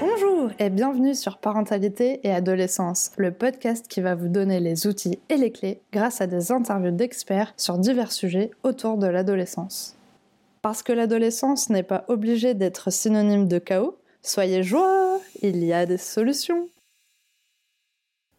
[0.00, 5.18] Bonjour et bienvenue sur Parentalité et Adolescence, le podcast qui va vous donner les outils
[5.28, 9.96] et les clés grâce à des interviews d'experts sur divers sujets autour de l'adolescence.
[10.62, 15.84] Parce que l'adolescence n'est pas obligée d'être synonyme de chaos, soyez joie, il y a
[15.84, 16.68] des solutions.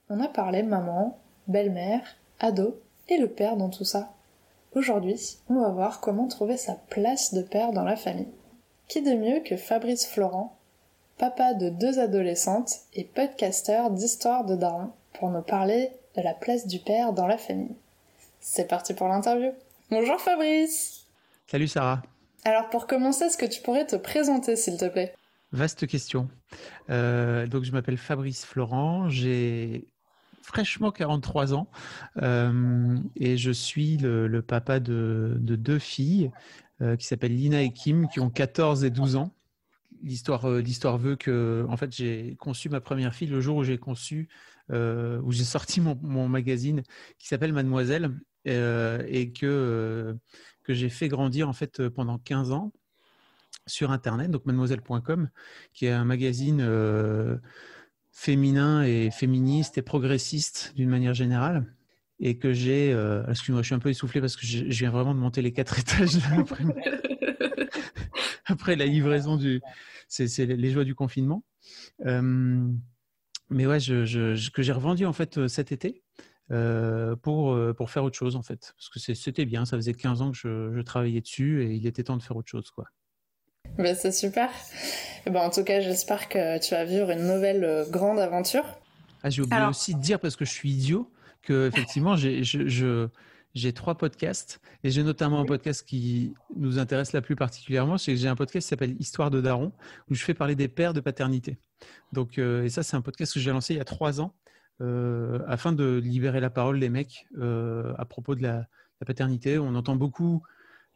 [0.09, 4.13] On a parlé maman, belle-mère, ado et le père dans tout ça.
[4.77, 8.27] Aujourd'hui, on va voir comment trouver sa place de père dans la famille.
[8.87, 10.55] Qui de mieux que Fabrice Florent,
[11.17, 16.67] papa de deux adolescentes et podcasteur d'histoire de Daron, pour nous parler de la place
[16.67, 17.75] du père dans la famille?
[18.39, 19.49] C'est parti pour l'interview.
[19.89, 21.07] Bonjour Fabrice
[21.47, 22.03] Salut Sarah
[22.45, 25.15] Alors pour commencer, est-ce que tu pourrais te présenter s'il te plaît?
[25.53, 26.29] Vaste question.
[26.91, 29.87] Euh, donc je m'appelle Fabrice Florent, j'ai
[30.47, 31.69] fraîchement 43 ans
[32.21, 36.31] euh, et je suis le, papa de, deux filles
[36.81, 39.33] euh, qui s'appellent Lina et Kim qui ont 14 et 12 ans.
[40.01, 43.63] L'histoire, euh, l'histoire veut que, en fait, j'ai conçu ma première fille le jour où
[43.63, 44.29] j'ai conçu,
[44.71, 46.81] où j'ai sorti mon, mon, magazine
[47.19, 48.11] qui s'appelle Mademoiselle
[48.45, 50.15] et que
[50.63, 52.73] que j'ai fait grandir en fait pendant 15 ans
[53.65, 55.29] sur Internet, donc mademoiselle.com,
[55.73, 56.61] qui est un magazine
[58.17, 61.71] féminin et féministe et progressiste d'une manière générale
[62.19, 65.13] et que j'ai, euh, excuse-moi, je suis un peu essoufflé parce que je, viens vraiment
[65.13, 66.63] de monter les quatre étages après,
[68.47, 69.61] après, la livraison du,
[70.07, 71.43] c'est les joies du confinement.
[72.07, 72.67] Euh,
[73.51, 76.01] mais ouais, je, que j'ai revendu en fait euh, cet été
[76.49, 80.21] euh, pour pour faire autre chose en fait, parce que c'était bien, ça faisait 15
[80.23, 82.85] ans que je, travaillais dessus et il était temps de faire autre chose quoi.
[83.77, 84.49] Ben, c'est super.
[85.25, 88.63] Et ben, en tout cas, j'espère que tu vas vivre une nouvelle euh, grande aventure.
[89.23, 91.11] Ah, j'ai oublié aussi de dire, parce que je suis idiot,
[91.43, 97.21] que effectivement, j'ai, j'ai trois podcasts et j'ai notamment un podcast qui nous intéresse la
[97.21, 97.97] plus particulièrement.
[97.97, 99.71] C'est que j'ai un podcast qui s'appelle Histoire de Daron
[100.09, 101.57] où je fais parler des pères de paternité.
[102.13, 104.33] Donc, euh, et ça, c'est un podcast que j'ai lancé il y a trois ans
[104.81, 108.67] euh, afin de libérer la parole des mecs à propos de la,
[109.01, 109.59] la, paternité.
[109.59, 110.41] On entend beaucoup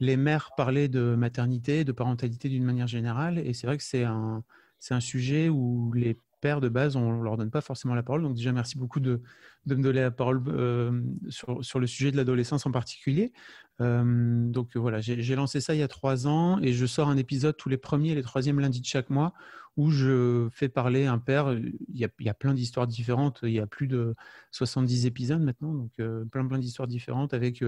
[0.01, 4.03] les mères parlaient de maternité, de parentalité d'une manière générale, et c'est vrai que c'est
[4.03, 4.43] un,
[4.79, 8.01] c'est un sujet où les pères de base, on ne leur donne pas forcément la
[8.01, 8.23] parole.
[8.23, 9.21] Donc déjà, merci beaucoup de,
[9.67, 13.31] de me donner la parole euh, sur, sur, le sujet de l'adolescence en particulier.
[13.79, 17.17] Euh, donc voilà, j'ai lancé ça il y a trois ans et je sors un
[17.17, 19.33] épisode tous les premiers et les troisièmes lundis de chaque mois
[19.77, 21.53] où je fais parler un père.
[21.53, 23.41] Il y a, il y a plein d'histoires différentes.
[23.43, 24.15] Il y a plus de
[24.49, 27.63] 70 épisodes maintenant, donc euh, plein plein d'histoires différentes avec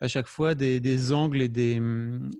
[0.00, 1.80] à chaque fois des, angles et, des,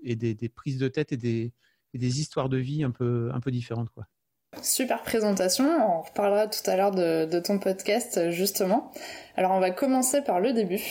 [0.03, 1.53] et des, prises de tête et des,
[1.93, 3.89] des histoires de vie un peu, un peu différentes.
[3.89, 4.05] Quoi.
[4.63, 8.91] Super présentation, on reparlera tout à l'heure de, ton podcast justement.
[9.35, 10.81] Alors on va commencer par le début.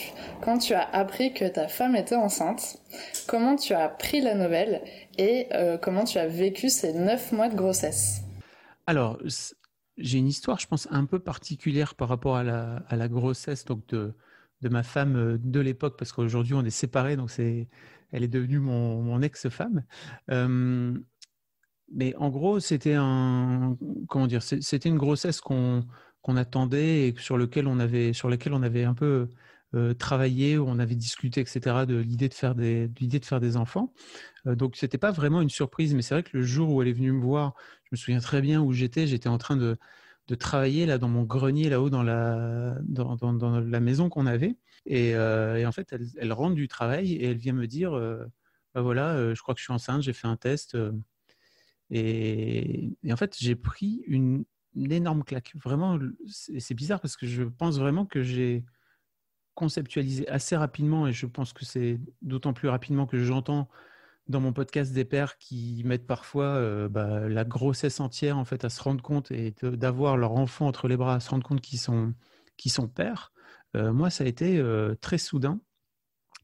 [0.41, 2.77] Quand tu as appris que ta femme était enceinte,
[3.27, 4.81] comment tu as pris la nouvelle
[5.17, 8.21] et euh, comment tu as vécu ces neuf mois de grossesse?
[8.85, 9.17] Alors
[9.97, 13.65] j'ai une histoire je pense un peu particulière par rapport à la, à la grossesse
[13.65, 14.13] donc de,
[14.61, 17.67] de ma femme euh, de l'époque, parce qu'aujourd'hui on est séparés, donc c'est,
[18.11, 19.83] elle est devenue mon, ex-femme.
[20.31, 20.97] Euh,
[21.93, 23.77] mais en gros, c'était un,
[24.09, 25.83] comment dire, c'était une grossesse qu'on
[26.35, 29.29] attendait et sur lequel on avait, sur laquelle on avait un peu
[29.75, 33.41] euh, travaillé, où on avait discuté, etc., de l'idée de faire des, l'idée de faire
[33.41, 33.93] des enfants.
[34.47, 36.87] Euh, donc c'était pas vraiment une surprise, mais c'est vrai que le jour où elle
[36.87, 37.53] est venue me voir,
[37.83, 39.07] je me souviens très bien où j'étais.
[39.07, 39.77] J'étais en train de
[40.27, 44.57] de travailler là dans mon grenier là-haut dans la dans, la maison qu'on avait.
[44.85, 48.25] Et, euh, en fait elle, rentre du travail et elle vient me dire euh,
[48.73, 50.77] bah voilà euh, je crois que je suis enceinte j'ai fait un test
[51.89, 54.45] et, et, en fait j'ai pris une,
[54.75, 55.53] une, énorme claque.
[55.63, 58.65] Vraiment c'est bizarre parce que je pense vraiment que j'ai
[59.55, 63.69] conceptualisé assez rapidement et je pense que c'est d'autant plus rapidement que j'entends
[64.29, 68.65] dans mon podcast des pères qui mettent parfois euh, bah, la grossesse entière en fait
[68.65, 71.61] à se rendre compte et d'avoir leur enfant entre les bras à se rendre compte
[71.61, 72.13] qu'ils sont
[72.57, 73.31] qu'ils sont pères.
[73.75, 75.59] Euh, moi, ça a été euh, très soudain.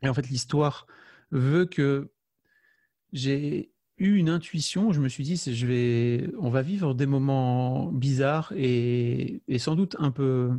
[0.04, 0.86] Et en fait, l'histoire
[1.32, 2.12] veut que
[3.14, 4.92] j'ai eu une intuition.
[4.92, 9.96] Je me suis dit, je vais, on va vivre des moments bizarres et sans doute
[10.00, 10.52] un peu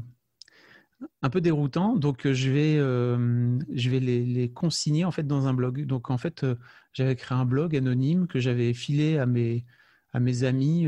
[1.23, 1.97] un peu déroutant.
[1.97, 5.85] Donc, euh, je vais, euh, je vais les, consigner en fait dans un blog.
[5.87, 6.56] Donc, en fait, euh,
[6.93, 9.65] j'avais créé un blog anonyme que j'avais filé à mes,
[10.12, 10.87] à mes amis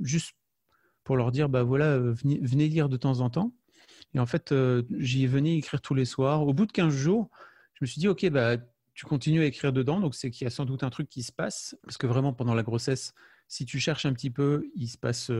[0.00, 0.36] juste
[1.04, 3.52] pour leur dire, bah voilà, venez, venez, lire de temps en temps.
[4.14, 4.54] Et en fait,
[4.98, 6.46] j'y venais écrire tous les soirs.
[6.46, 7.30] Au bout de 15 jours,
[7.74, 8.58] je me suis dit, OK, bah,
[8.94, 9.98] tu continues à écrire dedans.
[9.98, 11.76] Donc, c'est qu'il y a sans doute un truc qui se passe.
[11.82, 13.12] Parce que vraiment, pendant la grossesse,
[13.50, 15.32] si tu cherches un petit peu, il se passe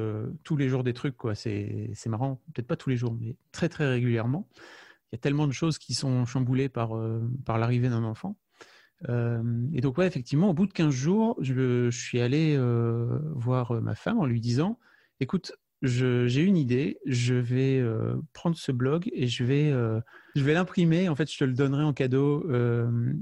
[0.43, 1.17] tous les jours des trucs.
[1.17, 1.37] quoi.
[1.37, 4.49] C'est marrant, peut-être pas tous les jours, mais très très régulièrement.
[4.57, 6.97] Il y a tellement de choses qui sont chamboulées par,
[7.47, 8.37] l'arrivée d'un enfant.
[9.09, 12.59] et donc, ouais, effectivement, au bout de 15 jours, je, suis allé
[13.37, 14.81] voir ma femme en lui disant,
[15.21, 15.53] écoute,
[15.83, 17.81] j'ai une idée, je vais
[18.33, 19.73] prendre ce blog et je vais,
[20.35, 21.09] je vais l'imprimer.
[21.09, 23.13] En fait, je te le donnerai en cadeau euh,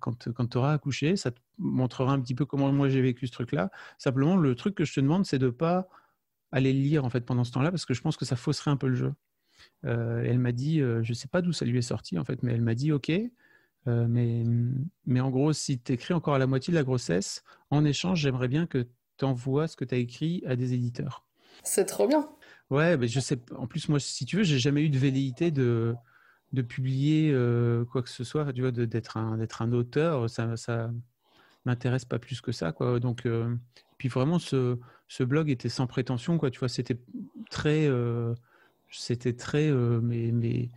[0.00, 1.16] quand, quand tu auras accouché.
[1.16, 3.70] Ça te montrera un petit peu comment moi j'ai vécu ce truc-là.
[3.98, 5.88] Simplement, le truc que je te demande, c'est de ne pas
[6.52, 8.70] aller le lire en fait pendant ce temps-là parce que je pense que ça fausserait
[8.70, 9.14] un peu le jeu.
[9.82, 12.52] elle m'a dit, je ne sais pas d'où ça lui est sorti en fait, mais
[12.52, 13.10] elle m'a dit, ok.
[13.86, 14.44] mais,
[15.06, 18.20] mais en gros, si tu écris encore à la moitié de la grossesse, en échange,
[18.20, 18.86] j'aimerais bien que
[19.18, 21.26] tu envoies ce que tu as écrit à des éditeurs.
[21.62, 22.28] C'est trop bien.
[22.70, 23.38] Ouais, mais je sais.
[23.56, 25.94] En plus, moi, si tu veux, j'ai jamais eu de velléité de,
[26.52, 28.52] de publier euh, quoi que ce soit.
[28.52, 30.90] Tu vois, d'être un, d'être un auteur, ça, ça
[31.64, 33.00] m'intéresse pas plus que ça, quoi.
[33.00, 33.54] Donc, euh,
[33.98, 34.78] puis vraiment, ce,
[35.08, 36.50] ce blog était sans prétention, quoi.
[36.50, 36.98] Tu vois, c'était
[37.50, 38.34] très, euh,
[38.90, 40.70] c'était très, mais, mais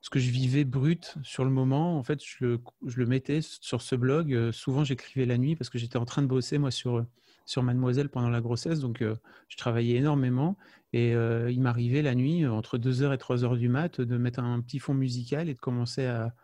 [0.00, 3.40] ce que je vivais brut sur le moment, en fait, je le, je le mettais
[3.42, 4.52] sur ce blog.
[4.52, 7.04] souvent, j'écrivais la nuit parce que j'étais en train de bosser moi sur
[7.46, 9.14] sur Mademoiselle pendant la grossesse, donc euh,
[9.48, 10.58] je travaillais énormément
[10.92, 14.40] et euh, il m'arrivait la nuit, euh, entre 2h et 3h du mat, de mettre
[14.40, 16.34] un petit fond musical et de commencer à,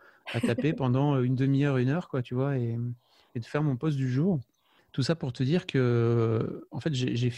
[0.41, 2.77] taper pendant une demi-heure, une heure, quoi, tu vois, et,
[3.35, 4.39] de faire mon poste du jour.
[4.91, 7.31] Tout ça pour te dire que, en fait, j'ai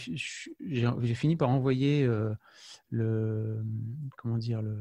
[1.14, 2.06] fini par envoyer
[2.90, 3.64] le,
[4.18, 4.76] comment dire, le,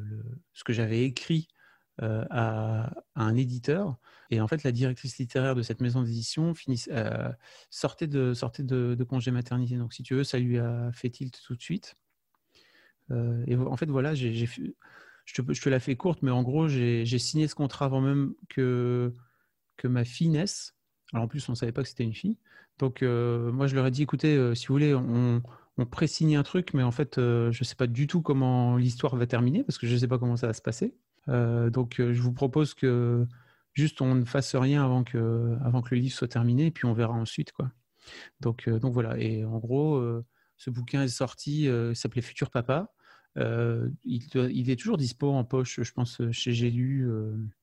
[0.54, 1.48] ce que j'avais écrit
[2.02, 3.98] à, un éditeur.
[4.32, 6.54] Et en fait, la directrice littéraire de cette maison d'édition
[6.90, 7.32] euh,
[7.70, 9.78] sortait, de, congé maternité.
[9.78, 11.96] Donc, si tu veux, ça lui a fait tilt tout de suite.
[13.12, 14.46] Euh, et en fait, voilà, j'ai, je,
[15.34, 18.34] te, je te la fais courte, mais en gros, j'ai, signé ce contrat avant même
[18.50, 19.14] que,
[19.78, 20.76] que ma fille naisse.
[21.14, 22.38] Alors, en plus, on ne savait pas que c'était une fille.
[22.80, 25.44] Donc, euh, moi, je leur ai dit, écoutez, si vous voulez, on,
[25.78, 29.16] on pré-signe un truc, mais en fait, je ne sais pas du tout comment l'histoire
[29.16, 30.96] va terminer, parce que je ne sais pas comment ça va se passer.
[31.30, 33.26] Euh, donc, euh, je vous propose que
[33.74, 37.52] juste on ne fasse rien avant que, le livre soit terminé, puis on verra ensuite.
[37.52, 37.72] Quoi.
[38.40, 39.18] Donc, euh, donc voilà.
[39.18, 40.04] Et en gros,
[40.58, 42.92] ce bouquin est sorti, il s'appelait Futur Papa.
[43.36, 47.10] il, est toujours dispo en poche, je pense, chez J'ai lu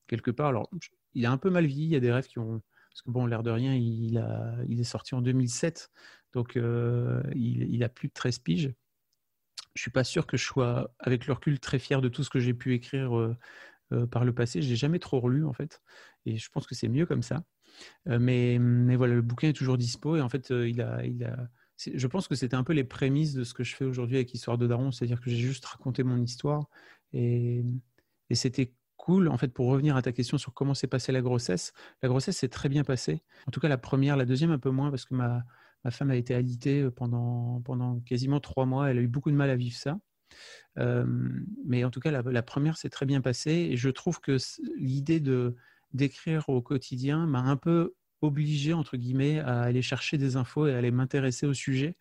[0.06, 0.48] quelque part.
[0.48, 0.70] Alors,
[1.14, 1.86] il a un peu mal vieilli.
[1.86, 2.62] Il y a des rêves qui ont.
[2.90, 5.90] Parce que, bon, l'air de rien, il est sorti en 2007.
[6.34, 8.74] Donc, il, il, a plus de 13 piges
[9.74, 12.30] je suis pas sûr que je sois, avec le recul, très fier de tout ce
[12.30, 13.36] que j'ai pu écrire
[14.10, 14.62] par le passé.
[14.62, 15.82] Je l'ai jamais trop relu en fait,
[16.26, 17.44] et je pense que c'est mieux comme ça.
[18.06, 21.48] Mais, mais voilà, le bouquin est toujours dispo et en fait, il a, il a.
[21.92, 24.32] Je pense que c'était un peu les prémices de ce que je fais aujourd'hui avec
[24.34, 26.68] Histoire de Daron, c'est-à-dire que j'ai juste raconté mon histoire
[27.12, 27.64] et,
[28.30, 29.28] et c'était cool.
[29.28, 31.72] En fait, pour revenir à ta question sur comment s'est passée la grossesse,
[32.02, 33.22] la grossesse s'est très bien passée.
[33.48, 35.42] En tout cas, la première, la deuxième un peu moins parce que ma,
[35.84, 38.90] Ma femme a été alitée euh, pendant, pendant quasiment trois mois.
[38.90, 39.98] Elle a eu beaucoup de mal à vivre ça.
[40.76, 43.68] Mais en tout cas, la, première s'est très bien passée.
[43.70, 44.38] Et je trouve que
[44.76, 45.54] l'idée de
[45.92, 50.72] d'écrire au quotidien m'a un peu obligé, entre guillemets, à aller chercher des infos et
[50.72, 51.96] à aller m'intéresser au sujet.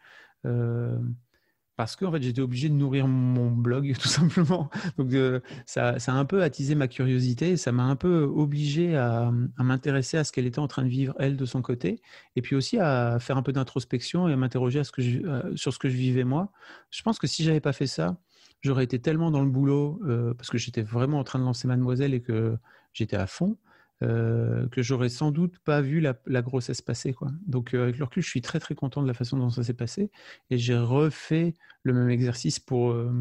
[1.82, 4.70] Parce que fait, j'étais obligé de nourrir mon blog, tout simplement.
[5.00, 8.96] Donc, euh, ça, ça, a un peu attisé ma curiosité, ça m'a un peu obligé
[8.96, 12.00] à, m'intéresser à ce qu'elle était en train de vivre, elle, de son côté,
[12.36, 15.90] et puis aussi à faire un peu d'introspection et à m'interroger euh, sur ce que
[15.90, 16.52] je vivais moi.
[16.92, 18.16] Je pense que si j'avais pas fait ça,
[18.62, 21.68] j'aurais été tellement dans le boulot, euh, parce que j'étais vraiment en train de lancer
[21.68, 22.60] Mademoiselle et que
[22.94, 23.58] j'étais à fond,
[24.04, 27.14] euh, que j'aurais sans doute pas vu la, grossesse passer.
[27.14, 27.30] Quoi.
[27.46, 29.64] Donc euh, avec le recul, je suis très très content de la façon dont ça
[29.64, 30.10] s'est passé
[30.50, 33.12] et j'ai refait le même exercice pour, euh,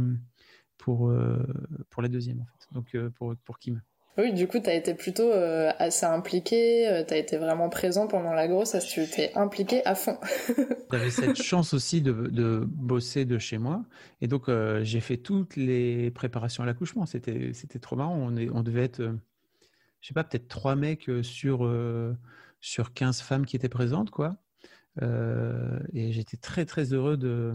[0.78, 1.12] pour,
[1.90, 2.74] pour la deuxième, en fait.
[2.74, 3.82] donc pour, pour Kim.
[4.18, 8.32] Oui, du coup, tu as été plutôt assez impliqué, tu as été vraiment présent pendant
[8.32, 10.18] la grossesse, tu t'es impliqué à fond.
[10.92, 13.84] J'avais cette chance aussi de, de, bosser de chez moi,
[14.20, 14.50] et donc
[14.82, 17.06] j'ai fait toutes les préparations à l'accouchement.
[17.06, 19.14] C'était trop marrant, on, est, on devait être
[20.00, 22.16] je sais pas, peut-être trois mecs euh, sur, euh,
[22.60, 24.36] sur 15 femmes qui étaient présentes, quoi.
[25.02, 27.54] Euh, et j'étais très, très heureux de,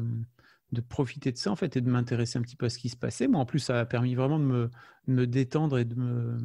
[0.71, 2.89] de, profiter de ça, en fait, et de m'intéresser un petit peu à ce qui
[2.89, 3.27] se passait.
[3.27, 4.71] Moi, en plus, ça a permis vraiment de me,
[5.07, 6.37] me détendre et de me,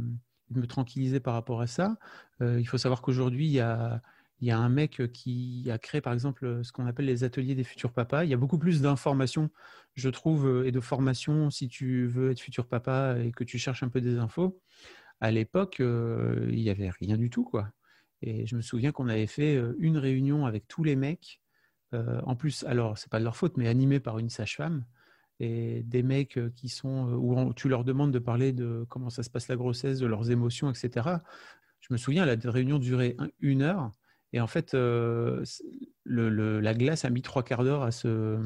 [0.50, 1.96] de me, tranquilliser par rapport à ça.
[2.40, 4.02] il faut savoir qu'aujourd'hui, il y a,
[4.40, 7.54] il y a un mec qui a créé, par exemple, ce qu'on appelle les ateliers
[7.54, 8.24] des futurs papas.
[8.24, 9.50] Il y a beaucoup plus d'informations,
[9.94, 13.82] je trouve, et de formations si tu veux être futur papa et que tu cherches
[13.82, 14.60] un peu des infos
[15.20, 17.68] à l'époque, euh, il n'y avait rien du tout, quoi.
[18.22, 21.40] Et je me souviens qu'on avait fait euh, une réunion avec tous les mecs.
[21.94, 24.84] Euh, en plus, alors, c'est pas de leur faute, mais animé par une sage-femme.
[25.38, 29.30] Et des mecs qui sont, où tu leur demandes de parler de comment ça se
[29.30, 31.08] passe la grossesse, de leurs émotions, etc.
[31.80, 33.90] Je me souviens, la réunion durait une heure.
[34.34, 38.38] Et en fait, la glace a mis trois quarts d'heure à se,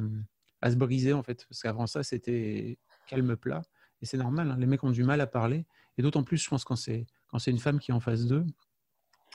[0.63, 1.47] à se briser, en fait.
[1.49, 2.79] Parce qu'avant ça, c'était
[3.09, 3.63] calme plat.
[4.01, 5.67] Et c'est normal, hein, les mecs ont du mal à parler.
[5.99, 8.27] Et d'autant plus, je pense, quand c'est, quand c'est une femme qui est en face
[8.27, 8.45] d'eux.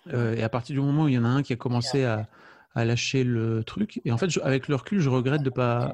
[0.07, 2.29] et à partir du moment où il y en a un qui a commencé à,
[2.73, 5.93] à lâcher le truc, et en fait, avec le recul, je regrette de pas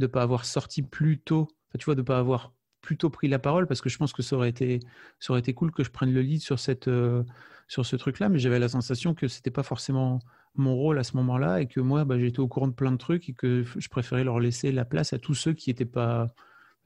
[0.00, 1.48] de pas avoir sorti plus tôt,
[1.78, 4.36] tu vois, de pas avoir plutôt pris la parole parce que je pense que ça
[4.36, 4.80] aurait été,
[5.18, 7.22] ça aurait été cool que je prenne le lead sur, cette, euh,
[7.68, 10.18] sur ce truc-là, mais j'avais la sensation que c'était pas forcément
[10.54, 12.96] mon rôle à ce moment-là et que moi, bah, j'étais au courant de plein de
[12.96, 16.34] trucs et que je préférais leur laisser la place à tous ceux qui n'étaient pas,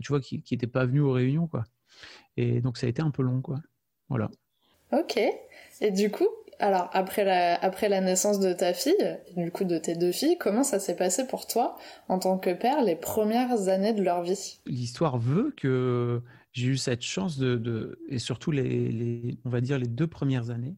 [0.02, 1.64] tu vois, qui, qui pas venus aux réunions, quoi.
[2.36, 3.60] Et donc ça a été un peu long, quoi.
[4.08, 4.30] Voilà.
[4.92, 5.18] Ok.
[5.80, 9.78] Et du coup, alors, après la, après la naissance de ta fille, du coup de
[9.78, 11.76] tes deux filles, comment ça s'est passé pour toi,
[12.08, 14.60] en tant que père, les premières années de leur vie?
[14.66, 16.22] L'histoire veut que
[16.52, 20.76] j'ai eu cette chance de, et surtout les, on va dire les deux premières années,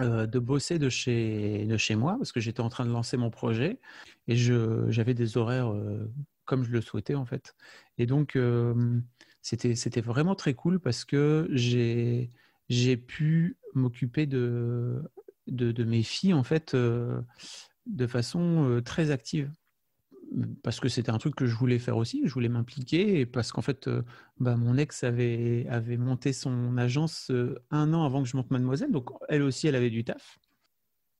[0.00, 3.16] euh, de bosser de chez, de chez moi, parce que j'étais en train de lancer
[3.16, 3.80] mon projet,
[4.28, 6.08] et j'avais des horaires euh,
[6.44, 7.56] comme je le souhaitais, en fait.
[7.98, 9.00] Et donc, euh,
[9.42, 15.02] c'était vraiment très cool parce que j'ai pu m'occuper de,
[15.46, 17.20] mes filles en fait euh,
[17.86, 19.50] de façon euh, très active
[20.62, 23.62] parce que c'était un truc que je voulais faire aussi, je voulais m'impliquer parce qu'en
[23.62, 24.02] fait euh,
[24.38, 27.32] bah, mon ex avait monté son agence
[27.70, 30.38] un an avant que je monte Mademoiselle, donc elle aussi elle avait du taf.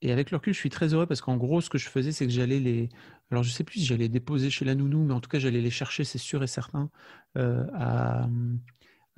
[0.02, 2.12] Et avec le recul, je suis très heureux parce qu'en gros, ce que je faisais,
[2.12, 2.88] c'est que j'allais les.
[3.30, 5.60] Alors, je sais plus si j'allais déposer chez la nounou, mais en tout cas, j'allais
[5.60, 6.90] les chercher, c'est sûr et certain,
[7.36, 8.28] à,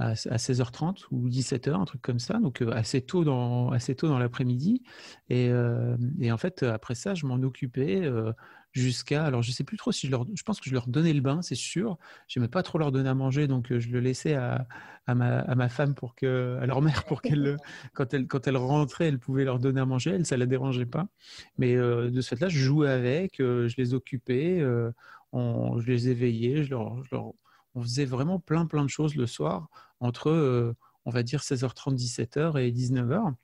[0.00, 4.08] à, 16h30 ou 17h, un truc comme ça, donc euh, assez tôt dans, assez tôt
[4.08, 4.82] dans l'après-midi.
[5.28, 8.32] Et, euh, et, en fait, après ça, je m'en occupais euh,
[8.72, 9.24] jusqu'à.
[9.24, 10.26] Alors, je sais plus trop si je leur.
[10.34, 11.98] Je pense que je leur donnais le bain, c'est sûr.
[12.28, 14.66] Je n'aimais pas trop leur donner à manger, donc je le laissais à,
[15.06, 17.56] à, ma, à ma, femme, pour que, à leur mère, pour qu'elle,
[17.94, 20.10] quand elle, quand elle rentrait, elle pouvait leur donner à manger.
[20.10, 21.08] Elle, ça la dérangeait pas.
[21.58, 24.64] Mais de ce fait-là, je jouais avec, je les occupais,
[25.32, 27.32] on, je les éveillais, je leur, je leur
[27.74, 29.68] on faisait vraiment plein plein de choses le soir
[30.00, 30.74] entre, euh,
[31.04, 33.34] on va dire, 16h30, 17h et 19h.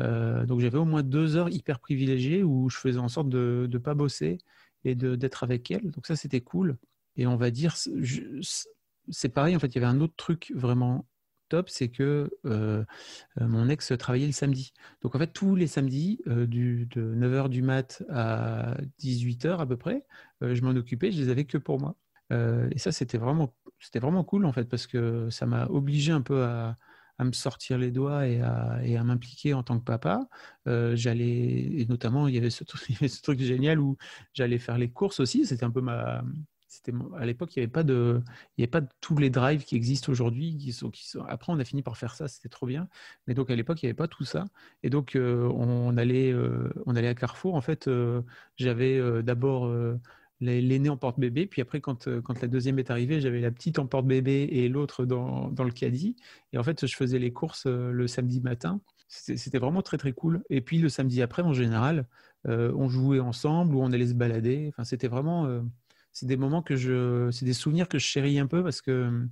[0.00, 3.68] Euh, donc j'avais au moins deux heures hyper privilégiées où je faisais en sorte de
[3.70, 4.38] ne pas bosser
[4.84, 5.90] et d'être avec elle.
[5.90, 6.76] Donc ça, c'était cool.
[7.16, 7.74] Et on va dire,
[9.10, 11.06] c'est pareil, en fait, il y avait un autre truc vraiment
[11.48, 12.84] top, c'est que euh,
[13.38, 14.72] mon ex travaillait le samedi.
[15.02, 19.76] Donc en fait, tous les samedis, du, de 9h du mat à 18h à peu
[19.76, 20.04] près,
[20.40, 21.96] je m'en occupais, je les avais que pour moi.
[22.32, 23.54] Euh, et ça, c'était vraiment
[24.24, 26.76] cool en fait, parce que ça m'a obligé un peu à,
[27.18, 30.28] à, me sortir les doigts et à, et à m'impliquer en tant que papa.
[30.66, 32.80] Euh, j'allais, et notamment, il y, avait ce, truc
[33.40, 33.96] génial où
[34.32, 35.46] j'allais faire les courses aussi.
[35.46, 36.22] C'était un peu ma,
[36.68, 38.22] c'était à l'époque il n'y avait pas de
[38.58, 41.64] avait pas tous les drives qui existent aujourd'hui qui sont, qui sont après on a
[41.64, 42.88] fini par faire ça c'était trop bien
[43.28, 44.44] mais donc à l'époque il n'y avait pas tout ça
[44.82, 46.34] et donc euh, on allait
[46.86, 47.88] on allait à Carrefour en fait
[48.56, 49.72] j'avais d'abord
[50.40, 51.46] l'aîné en porte-bébé.
[51.46, 54.68] Puis après, quand, euh, quand la deuxième est arrivée, j'avais la petite en porte-bébé et
[54.68, 56.16] l'autre dans, dans, le caddie.
[56.52, 58.80] Et en fait, je faisais les courses euh, le samedi matin.
[59.08, 60.42] C'était vraiment très, très cool.
[60.50, 62.06] Et puis le samedi après, en général,
[62.46, 64.66] euh, on jouait ensemble ou on allait se balader.
[64.70, 65.62] Enfin, c'était vraiment.
[66.12, 67.30] c'est des moments que je.
[67.30, 69.26] C'est des souvenirs que je chéris un peu parce que.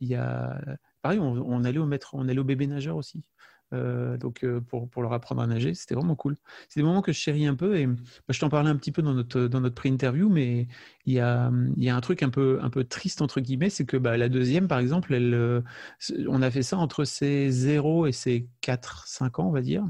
[0.00, 0.60] Il y a.
[1.00, 3.22] Pareil, on, on allait au maître, on allait au bébé nageur aussi.
[3.72, 6.36] Euh, donc euh, pour, leur apprendre à nager, c'était vraiment cool.
[6.68, 7.94] C'est des moments que je chéris un peu et bah,
[8.30, 10.68] je t'en parlais un petit peu dans notre, dans notre pré-interview, mais
[11.06, 13.86] il y a, y a un truc un peu, un peu triste entre guillemets, c'est
[13.86, 15.62] que bah, la deuxième, par exemple, elle, euh,
[16.28, 19.84] on a fait ça entre ses 0 et ses 4-5 ans, on va dire.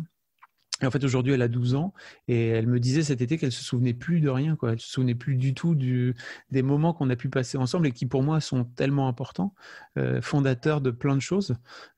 [0.87, 1.93] En fait, aujourd'hui, elle a 12 ans
[2.29, 4.73] et elle me disait cet été qu'elle se souvenait plus de rien, quoi.
[4.73, 8.07] Elle se souvenait plus du tout des moments qu'on a pu passer ensemble et qui,
[8.07, 9.55] pour moi, sont tellement importants,
[9.99, 11.55] euh, fondateurs de plein de choses.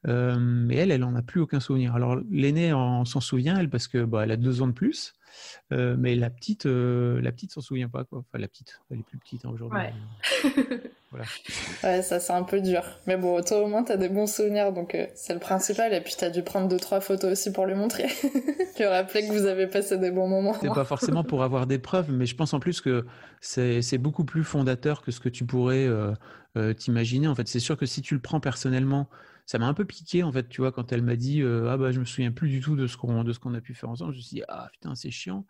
[0.06, 1.94] Euh, mais elle, elle en a plus aucun souvenir.
[1.94, 5.14] Alors, l'aînée s'en souvient, elle, parce que bah, elle a deux ans de plus.
[5.72, 8.20] Euh, mais la petite, euh, la petite s'en souvient pas quoi.
[8.20, 9.80] Enfin la petite, elle est plus petite hein, aujourd'hui.
[11.10, 11.26] voilà.
[11.82, 12.82] Ouais, ça c'est un peu dur.
[13.06, 15.92] Mais bon, toi au moins t'as des bons souvenirs, donc euh, c'est le principal.
[15.94, 18.06] Et puis t'as dû prendre deux trois photos aussi pour lui montrer,
[18.78, 20.54] lui rappeler que vous avez passé des bons moments.
[20.60, 23.06] C'est pas forcément pour avoir des preuves, mais je pense en plus que
[23.40, 25.88] c'est beaucoup plus fondateur que ce que tu pourrais
[26.76, 27.26] t'imaginer.
[27.26, 29.08] En fait, c'est sûr que si tu le prends personnellement
[29.46, 31.76] ça m'a un peu piqué en fait, tu vois, quand elle m'a dit euh, ah
[31.76, 33.74] bah je me souviens plus du tout de ce qu'on de ce qu'on a pu
[33.74, 34.12] faire ensemble.
[34.12, 35.46] Je me suis dit ah putain c'est chiant.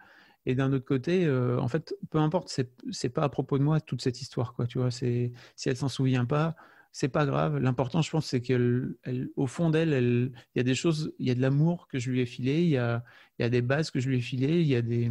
[0.47, 3.63] Et d'un autre côté, euh, en fait, peu importe, c'est c'est pas à propos de
[3.65, 4.91] moi toute cette histoire quoi, tu vois.
[4.91, 6.57] C'est si elle s'en souvient pas,
[6.93, 7.59] c'est pas grave.
[7.59, 8.95] L'important, je pense, c'est qu'elle,
[9.37, 12.11] au fond d'elle, il y a des choses, il y a de l'amour que je
[12.11, 13.03] lui ai filé, il y a,
[13.39, 15.11] il y a des bases que je lui ai filées, il y a des,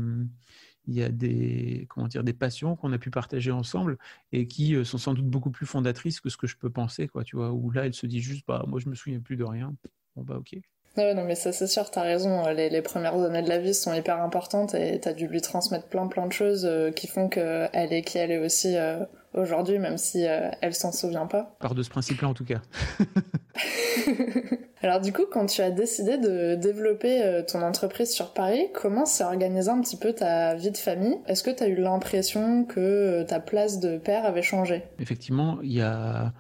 [0.88, 3.98] il y a des, comment dire, des passions qu'on a pu partager ensemble
[4.32, 7.08] et qui euh, sont sans doute beaucoup plus fondatrices que ce que je peux penser,
[7.08, 9.38] quoi, tu vois, où là, elle se dit juste, bah, moi, je me souviens plus
[9.38, 9.74] de rien.
[10.16, 10.58] Bon, bah, ok.
[10.96, 12.48] Non, non, mais ça, c'est sûr, t'as raison.
[12.50, 15.88] Les, les, premières années de la vie sont hyper importantes et t'as dû lui transmettre
[15.88, 19.80] plein, plein de choses euh, qui font qu'elle est qui elle est aussi euh, aujourd'hui,
[19.80, 21.56] même si elle s'en souvient pas.
[21.60, 22.62] Part de ce principe-là, en tout cas.
[24.82, 29.06] Alors du coup, quand tu as décidé de développer euh, ton entreprise sur Paris, comment
[29.06, 31.18] s'est organisé un petit peu ta vie de famille?
[31.28, 34.84] Est-ce que tu as eu l'impression que euh, ta place de père avait changé?
[35.00, 36.34] Effectivement, il y a,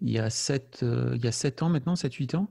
[0.00, 2.50] il y a 7, euh, il y a 7 ans maintenant, 7-8 ans,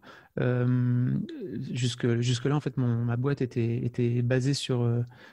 [1.72, 4.88] jusque, jusque-là, en fait, mon, ma boîte était, était basée sur,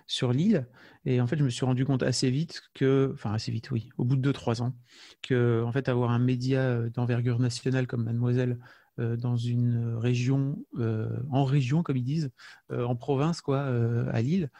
[0.06, 0.66] sur l'île.
[1.04, 3.90] Et en fait, je me suis rendu compte assez vite que, enfin assez vite, oui,
[3.98, 4.74] au bout de 2-3 ans,
[5.22, 8.58] que en fait, avoir un média d'envergure nationale comme Mademoiselle
[9.00, 12.30] euh, dans une région, euh, en région comme ils disent,
[12.70, 13.64] euh, en province quoi,
[14.12, 14.50] à Lille,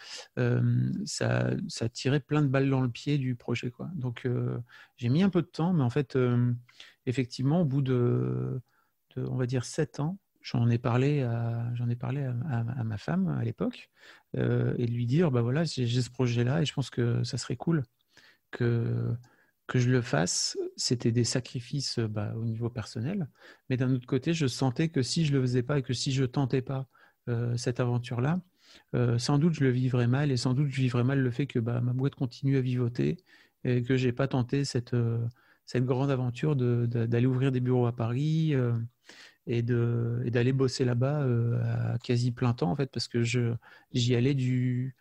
[1.04, 3.88] ça, ça tirait plein de balles dans le pied du projet quoi.
[3.94, 4.28] Donc
[4.96, 6.18] j'ai mis un peu de temps, mais en fait
[7.06, 8.60] effectivement au bout de,
[9.16, 13.28] on va dire sept ans, j'en ai parlé à j'en ai parlé à, ma femme
[13.28, 13.90] à l'époque
[14.34, 17.56] et lui dire bah voilà j'ai ce projet là et je pense que ça serait
[17.56, 17.82] cool
[18.50, 19.16] que
[19.66, 23.28] que je le fasse, c'était des sacrifices bah, au niveau personnel.
[23.70, 25.94] Mais d'un autre côté, je sentais que si je ne le faisais pas et que
[25.94, 26.86] si je tentais pas
[27.28, 28.40] euh, cette aventure-là,
[28.94, 31.46] euh, sans doute je le vivrais mal et sans doute je vivrais mal le fait
[31.46, 33.18] que bah, ma boîte continue à vivoter
[33.62, 35.24] et que je n'ai pas tenté cette, euh,
[35.66, 38.54] cette grande aventure d'aller ouvrir des bureaux à Paris
[39.46, 41.26] et d'aller bosser là-bas
[41.94, 44.94] à quasi plein temps en fait parce que j'y allais du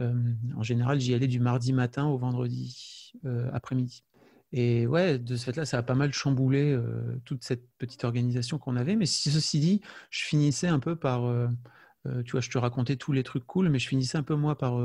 [0.00, 0.12] euh,
[0.56, 4.04] en général, j'y allais du mardi matin au vendredi euh, après-midi.
[4.52, 8.58] Et ouais, de ce fait-là, ça a pas mal chamboulé euh, toute cette petite organisation
[8.58, 8.96] qu'on avait.
[8.96, 9.80] Mais ceci dit,
[10.10, 11.22] je finissais un peu par,
[12.24, 14.56] tu vois, je te racontais tous les trucs cool, mais je finissais un peu moi
[14.58, 14.80] par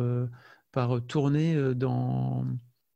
[1.07, 2.45] tourner dans,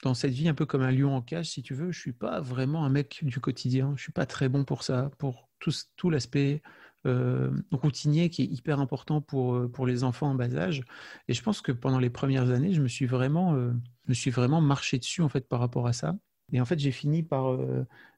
[0.03, 1.91] dans cette vie un peu comme un lion en cage, si tu veux.
[1.91, 3.93] Je suis pas vraiment un mec du quotidien.
[3.95, 6.61] Je suis pas très bon pour ça, pour tout, l'aspect
[7.05, 10.83] euh, routinier qui est hyper important pour, euh, pour les enfants en bas âge.
[11.27, 13.73] Et je pense que pendant les premières années, je me suis vraiment, euh,
[14.07, 16.17] me suis vraiment marché dessus en fait par rapport à ça.
[16.51, 17.59] Et en fait, j'ai fini par,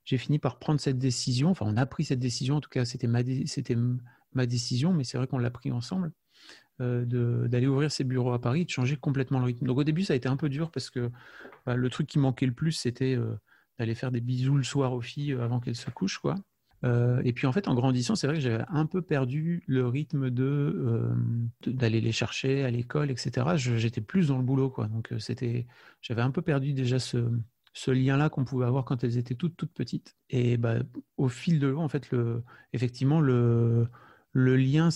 [0.06, 1.50] j'ai fini par prendre cette décision.
[1.50, 2.58] Enfin, on a pris cette décision.
[2.58, 3.76] En tout cas, c'était ma, c'était
[4.34, 6.14] ma décision, mais c'est vrai qu'on l'a pris ensemble.
[6.82, 9.66] D'aller ouvrir ces bureaux à Paris, de changer complètement le rythme.
[9.66, 11.12] Donc au début, ça a été un peu dur parce que
[11.66, 13.18] bah, le truc qui manquait le plus, c'était
[13.80, 16.36] d'aller faire des bisous le soir aux filles avant qu'elles se couchent, quoi.
[16.84, 19.88] Euh, et puis en fait, en grandissant, c'est vrai que j'avais un peu perdu le
[19.88, 21.14] rythme de euh,
[21.68, 23.56] d'aller les chercher à l'école, etc.
[23.56, 24.88] J'étais plus dans le boulot, quoi.
[24.88, 25.18] Donc euh,
[26.02, 27.30] j'avais un peu perdu déjà ce,
[27.74, 30.16] ce lien-là qu'on pouvait avoir quand elles étaient toutes toutes petites.
[30.30, 30.80] Et bah,
[31.18, 33.88] au fil de l'eau, en fait, le, effectivement, le
[34.32, 34.90] le lien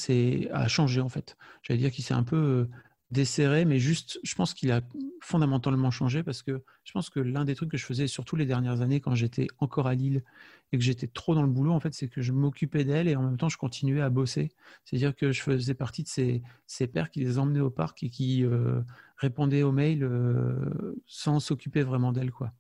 [0.52, 1.38] a changé en fait.
[1.63, 2.67] J'allais dire qu'il s'est un peu
[3.12, 4.82] desserré, mais juste, je pense qu'il a
[5.21, 8.45] fondamentalement changé parce que je pense que l'un des trucs que je faisais, surtout les
[8.45, 10.24] dernières années, quand j'étais encore à Lille
[10.71, 13.15] et que j'étais trop dans le boulot, en fait, c'est que je m'occupais d'elle et
[13.15, 14.52] en même temps, je continuais à bosser.
[14.84, 18.10] C'est-à-dire que je faisais partie de ces, ces pères qui les emmenaient au parc et
[18.10, 18.82] qui euh,
[19.17, 22.54] répondaient aux mails euh, sans s'occuper vraiment d'elle, quoi.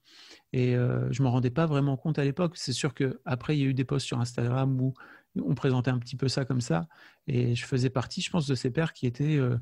[0.53, 2.53] Et euh, je me rendais pas vraiment compte à l'époque.
[2.55, 4.93] C'est sûr que après, il y a eu des posts sur Instagram où
[5.43, 6.87] on présentait un petit peu ça comme ça,
[7.27, 9.57] et je faisais partie, je pense, de ces pères qui étaient euh,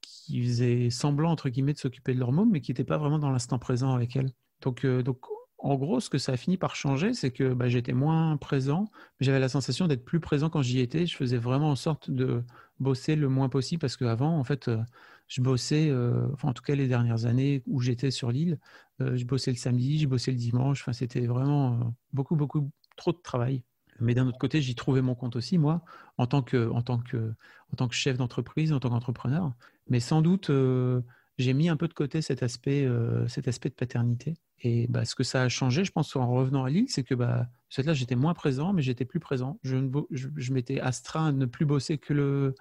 [0.00, 3.18] qui faisaient semblant, entre guillemets, de s'occuper de leur môme, mais qui n'étaient pas vraiment
[3.18, 4.30] dans l'instant présent avec elle.
[4.62, 5.20] Donc, euh, donc,
[5.58, 8.90] en gros, ce que ça a fini par changer, c'est que bah, j'étais moins présent,
[9.18, 11.06] mais j'avais la sensation d'être plus présent quand j'y étais.
[11.06, 12.44] Je faisais vraiment en sorte de
[12.78, 14.78] bosser le moins possible parce qu'avant, en fait, euh,
[15.26, 15.92] je bossais,
[16.32, 18.58] enfin, en tout cas les dernières années où j'étais sur l'île,
[19.00, 20.80] je bossais le samedi, je bossais le dimanche.
[20.82, 23.62] Enfin, c'était vraiment beaucoup, beaucoup trop de travail.
[24.00, 25.82] Mais d'un autre côté, j'y trouvais mon compte aussi, moi,
[26.16, 27.34] en tant que, en tant que,
[27.72, 29.52] en tant que chef d'entreprise, en tant qu'entrepreneur.
[29.88, 31.00] Mais sans doute, euh,
[31.38, 34.34] j'ai mis un peu de côté cet aspect, euh, cet aspect de paternité.
[34.60, 37.14] Et bah, ce que ça a changé, je pense, en revenant à Lille, c'est que
[37.14, 39.58] bah, là, j'étais moins présent, mais j'étais plus présent.
[39.62, 42.54] Je, m'étais astreint à ne plus bosser que le,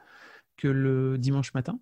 [0.58, 1.80] que le dimanche matin.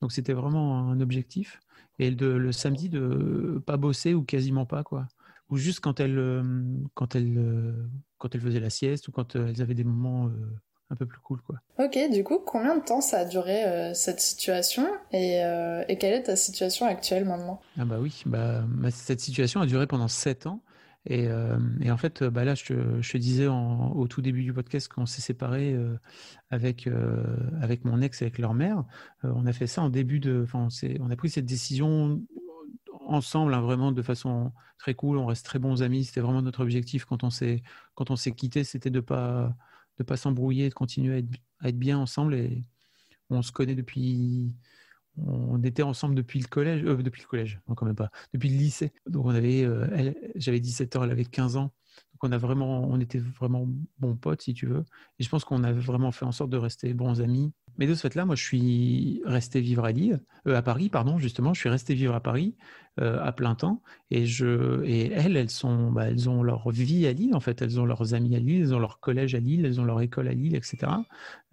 [0.00, 1.60] Donc, c'était vraiment un objectif.
[1.98, 5.08] Et le samedi, de pas bosser ou quasiment pas, quoi
[5.50, 6.42] ou juste quand elles, euh,
[6.94, 7.74] quand elles,
[8.18, 10.30] quand elles faisaient la sieste ou quand elles avaient des moments
[10.90, 11.40] un peu plus cool.
[11.42, 11.56] Quoi.
[11.78, 15.98] Ok, du coup, combien de temps ça a duré euh, cette situation et, euh, et,
[15.98, 17.60] quelle est ta situation actuelle maintenant?
[17.78, 20.62] Ah bah oui, bah, cette situation a duré pendant 7 ans.
[21.08, 24.22] Et, euh, et en fait, bah là, je te, je te disais en, au tout
[24.22, 25.76] début du podcast qu'on s'est séparés
[26.50, 26.88] avec,
[27.62, 28.82] avec mon ex et avec leur mère.
[29.22, 30.42] on a fait ça en début de...
[30.42, 32.20] Enfin, on, on a pris cette décision
[33.06, 35.18] ensemble, hein, vraiment de façon très cool.
[35.18, 36.04] On reste très bons amis.
[36.04, 37.62] C'était vraiment notre objectif quand on s'est
[37.94, 39.54] quand on s'est quitté, c'était de pas
[39.98, 41.28] de pas s'embrouiller, de continuer à être,
[41.60, 42.34] à être, bien ensemble.
[42.34, 42.64] Et
[43.30, 44.52] on se connaît depuis.
[45.18, 48.50] On était ensemble depuis le collège, euh, depuis le collège, non quand même pas, depuis
[48.50, 48.92] le lycée.
[49.06, 51.72] Donc on avait, euh, j'avais 17 ans, elle avait 15 ans.
[52.12, 53.66] Donc on a vraiment, on était vraiment
[53.98, 54.84] bons potes si tu veux.
[55.18, 57.52] Et je pense qu'on avait vraiment fait en sorte de rester bons amis.
[57.78, 61.18] Mais de ce fait-là, moi, je suis resté vivre à Lille, euh, à Paris, pardon,
[61.18, 61.54] justement.
[61.54, 62.56] Je suis resté vivre à Paris
[63.00, 63.82] euh, à plein temps.
[64.10, 67.60] Et, je, et elles, elles, sont, bah, elles ont leur vie à Lille, en fait.
[67.60, 70.00] Elles ont leurs amis à Lille, elles ont leur collège à Lille, elles ont leur
[70.00, 70.92] école à Lille, etc.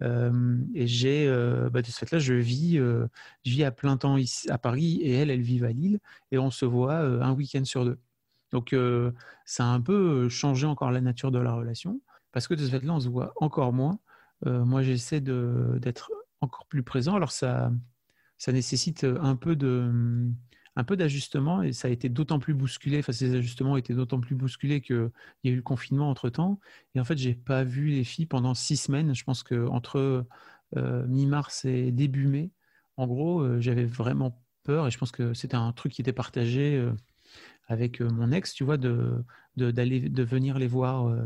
[0.02, 1.28] Euh, et j'ai,
[1.70, 3.06] bah, de ce fait-là, je vis, je
[3.44, 4.16] vis à plein temps
[4.48, 5.98] à Paris et elles, elles vivent à Lille.
[6.32, 7.98] Et on se voit un week-end sur deux.
[8.52, 8.74] Donc,
[9.44, 12.00] ça a un peu changé encore la nature de la relation.
[12.34, 14.00] Parce que de ce fait-là, on se voit encore moins.
[14.44, 17.14] Moi, j'essaie d'être encore plus présent.
[17.16, 17.72] Alors ça,
[18.38, 19.90] ça nécessite un peu de
[20.76, 23.94] un peu d'ajustement et ça a été d'autant plus bousculé, enfin ces ajustements ont été
[23.94, 25.10] d'autant plus bousculés qu'il
[25.44, 26.58] y a eu le confinement entre temps.
[26.94, 29.14] Et en fait, j'ai pas vu les filles pendant six semaines.
[29.14, 30.26] Je pense que entre
[30.76, 32.50] euh, mi-mars et début mai,
[32.96, 36.12] en gros, euh, j'avais vraiment peur et je pense que c'était un truc qui était
[36.12, 36.92] partagé euh,
[37.68, 39.24] avec mon ex, tu vois, de
[39.56, 41.16] d'aller de, venir les voir,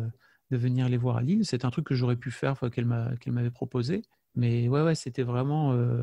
[0.51, 1.45] de venir les voir à Lille.
[1.45, 4.03] C'est un truc que j'aurais pu faire, qu'elle m'avait proposé.
[4.35, 5.73] Mais ouais, ouais, c'était vraiment.
[5.73, 6.03] Euh,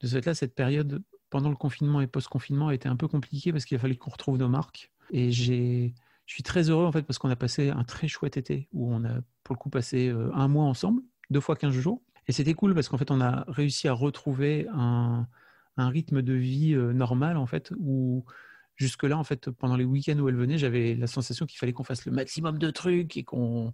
[0.00, 3.52] de ce fait-là, cette période pendant le confinement et post-confinement a été un peu compliquée
[3.52, 4.90] parce qu'il a fallu qu'on retrouve nos marques.
[5.10, 5.94] Et j'ai.
[6.26, 8.94] Je suis très heureux en fait parce qu'on a passé un très chouette été où
[8.94, 12.00] on a pour le coup passé euh, un mois ensemble, deux fois 15 jours.
[12.28, 15.26] Et c'était cool parce qu'en fait on a réussi à retrouver un,
[15.76, 18.24] un rythme de vie euh, normal en fait où
[18.76, 21.84] jusque-là, en fait, pendant les week-ends où elle venait, j'avais la sensation qu'il fallait qu'on
[21.84, 23.72] fasse le maximum de trucs et qu'on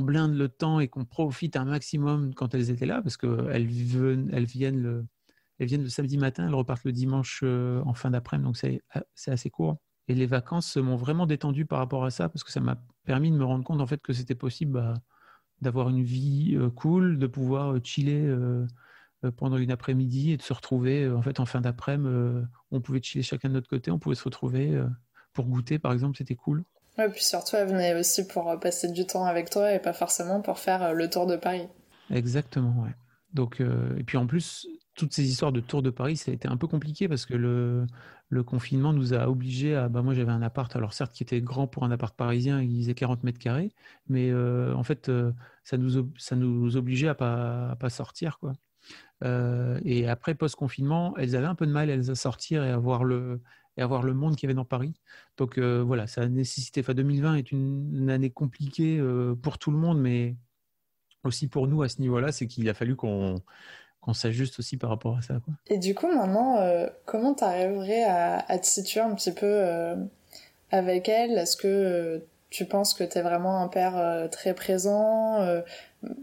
[0.00, 4.44] blinde le temps et qu'on profite un maximum quand elles étaient là, parce qu'elles elles
[4.44, 5.06] viennent le
[5.60, 8.56] viennent le samedi matin, elles repartent le dimanche euh, en fin d'après-midi, donc
[9.14, 9.78] c'est assez court.
[10.08, 13.30] Et les vacances m'ont vraiment détendu par rapport à ça, parce que ça m'a permis
[13.30, 14.94] de me rendre compte en fait que c'était possible bah,
[15.60, 18.66] d'avoir une vie euh, cool, de pouvoir euh, chiller euh,
[19.30, 22.08] pendant une après-midi et de se retrouver euh, en fait en fin d'après-midi.
[22.08, 24.82] Euh, on pouvait chiller chacun de notre côté, on pouvait se retrouver
[25.32, 26.64] pour goûter par exemple, c'était cool.
[26.98, 30.40] Ouais, puis surtout elle venait aussi pour passer du temps avec toi et pas forcément
[30.40, 31.68] pour faire le tour de Paris.
[32.10, 32.94] Exactement, ouais.
[33.32, 36.48] Donc, et puis en plus, toutes ces histoires de tour de Paris, ça a été
[36.48, 37.86] un peu compliqué parce que le,
[38.28, 39.88] le confinement nous a obligés à.
[39.88, 42.82] Bah moi, j'avais un appart, alors certes, qui était grand pour un appart parisien, il
[42.82, 43.72] faisait 40 mètres carrés,
[44.08, 45.10] mais en fait,
[45.64, 48.52] ça, nous, ça nous obligeait à pas, à pas sortir, quoi.
[49.24, 53.04] Euh, et après, post-confinement, elles avaient un peu de mal à sortir et à voir
[53.04, 53.40] le,
[53.76, 54.94] et à le monde qu'il y avait dans Paris.
[55.36, 56.80] Donc euh, voilà, ça a nécessité.
[56.80, 60.36] Enfin, 2020 est une, année compliquée euh, pour tout le monde, mais
[61.24, 63.36] aussi pour nous à ce niveau-là, c'est qu'il a fallu qu'on
[64.00, 65.38] qu'on s'ajuste aussi par rapport à ça.
[65.68, 66.58] Et du coup, maintenant,
[67.04, 69.64] comment tu arriverais à, à, te situer un petit peu
[70.72, 71.38] avec elle?
[71.38, 75.62] Est-ce que tu penses que tu es vraiment un père très présent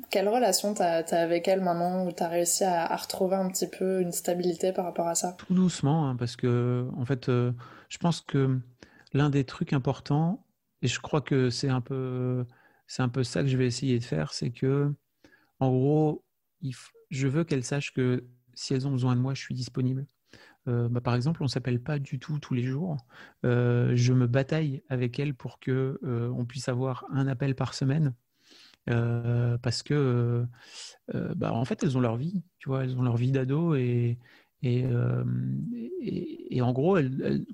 [0.09, 3.67] quelle relation tu as, avec elle maintenant où tu as réussi à, retrouver un petit
[3.67, 5.35] peu une stabilité par rapport à ça?
[5.37, 7.51] Tout doucement, hein, parce que en fait, euh,
[7.87, 8.59] je pense que
[9.13, 10.45] l'un des trucs importants,
[10.81, 12.45] et je crois que c'est un peu,
[12.87, 14.93] c'est un peu ça que je vais essayer de faire, c'est que,
[15.59, 16.23] en gros,
[17.09, 20.05] je veux qu'elle sache que si elles ont besoin de moi, je suis disponible.
[20.67, 22.97] Euh, bah, par exemple, on s'appelle pas du tout tous les jours.
[23.45, 28.13] Euh, je me bataille avec elle pour que on puisse avoir un appel par semaine
[28.89, 30.45] euh, parce que euh,
[31.15, 33.75] euh, bah, en fait elles ont leur vie, tu vois, elles ont leur vie d'ado
[33.75, 34.17] et,
[34.63, 34.85] et,
[36.49, 36.97] et, en gros,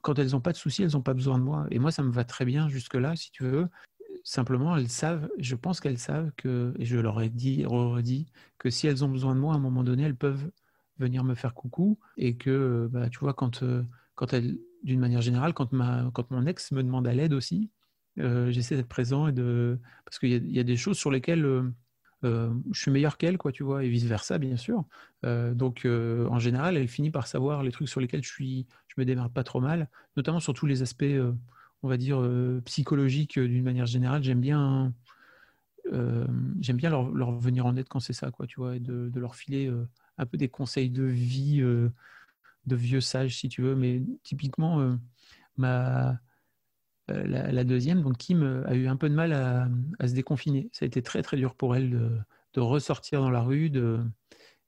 [0.01, 1.67] quand elles n'ont pas de soucis, elles n'ont pas besoin de moi.
[1.69, 3.67] Et moi, ça me va très bien jusque-là, si tu veux.
[4.23, 8.71] Simplement, elles savent, je pense qu'elles savent que, et je leur ai dit, redit, que
[8.71, 10.49] si elles ont besoin de moi, à un moment donné, elles peuvent
[10.97, 11.99] venir me faire coucou.
[12.17, 13.63] Et que, bah, tu vois, quand,
[14.15, 17.71] quand elles, d'une manière générale, quand, ma, quand mon ex me demande à l'aide aussi,
[18.19, 21.63] euh, j'essaie d'être présent et de parce qu'il y, a des choses sur lesquelles euh,
[22.23, 24.85] euh, je suis meilleur qu'elle, quoi, tu vois, et vice versa, bien sûr.
[25.23, 29.05] donc, en général, elle finit par savoir les trucs sur lesquels je suis, je me
[29.05, 31.05] démarre pas trop mal, notamment sur tous les aspects,
[31.83, 32.23] on va dire
[32.65, 34.23] psychologiques d'une manière générale.
[34.23, 34.93] J'aime bien,
[35.91, 39.19] j'aime bien leur, leur, venir en aide quand c'est ça, quoi, tu vois, et de
[39.19, 39.71] leur filer
[40.17, 43.75] un peu des conseils de vie de vieux sages, si tu veux.
[43.75, 44.97] Mais typiquement,
[45.57, 46.19] ma
[47.11, 49.67] euh, la, deuxième, donc Kim, euh, a eu un peu de mal à,
[50.07, 50.69] se déconfiner.
[50.71, 53.71] Ça a été très très dur pour elle de, ressortir dans la rue,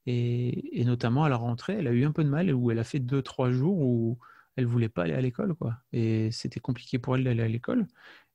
[0.06, 2.84] et, notamment à la rentrée, elle a eu un peu de mal où elle a
[2.84, 4.20] fait deux trois jours où
[4.58, 5.78] elle voulait pas aller à l'école, quoi.
[5.94, 7.88] Et c'était compliqué pour elle d'aller à l'école.